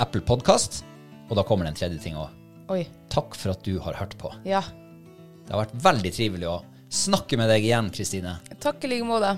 [0.03, 0.83] Apple Podkast.
[1.27, 2.87] Og da kommer det en tredje ting òg.
[3.13, 4.33] Takk for at du har hørt på.
[4.47, 4.63] Ja.
[5.47, 6.57] Det har vært veldig trivelig å
[6.91, 8.37] snakke med deg igjen, Kristine.
[8.63, 9.37] Takk i like måte.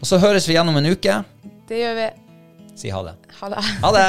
[0.00, 1.20] Og så høres vi igjen om en uke.
[1.68, 2.10] Det gjør vi.
[2.80, 3.16] Si ha det.
[3.40, 3.64] Ha det.
[3.84, 4.08] Ha det!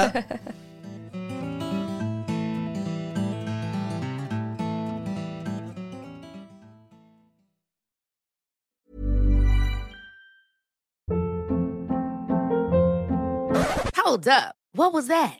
[14.11, 14.55] Hold up.
[14.73, 15.39] What was that?